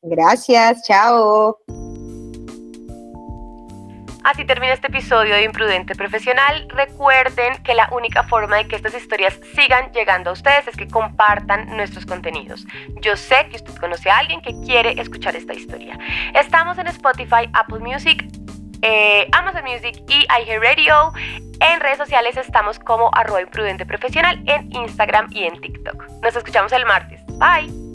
[0.00, 1.58] Gracias, chao.
[4.28, 6.68] Así termina este episodio de Imprudente Profesional.
[6.68, 10.86] Recuerden que la única forma de que estas historias sigan llegando a ustedes es que
[10.86, 12.66] compartan nuestros contenidos.
[13.00, 15.98] Yo sé que usted conoce a alguien que quiere escuchar esta historia.
[16.34, 18.22] Estamos en Spotify, Apple Music,
[18.82, 21.10] eh, Amazon Music y iHeartRadio.
[21.60, 26.06] En redes sociales estamos como arroba imprudente profesional en Instagram y en TikTok.
[26.22, 27.24] Nos escuchamos el martes.
[27.38, 27.87] Bye.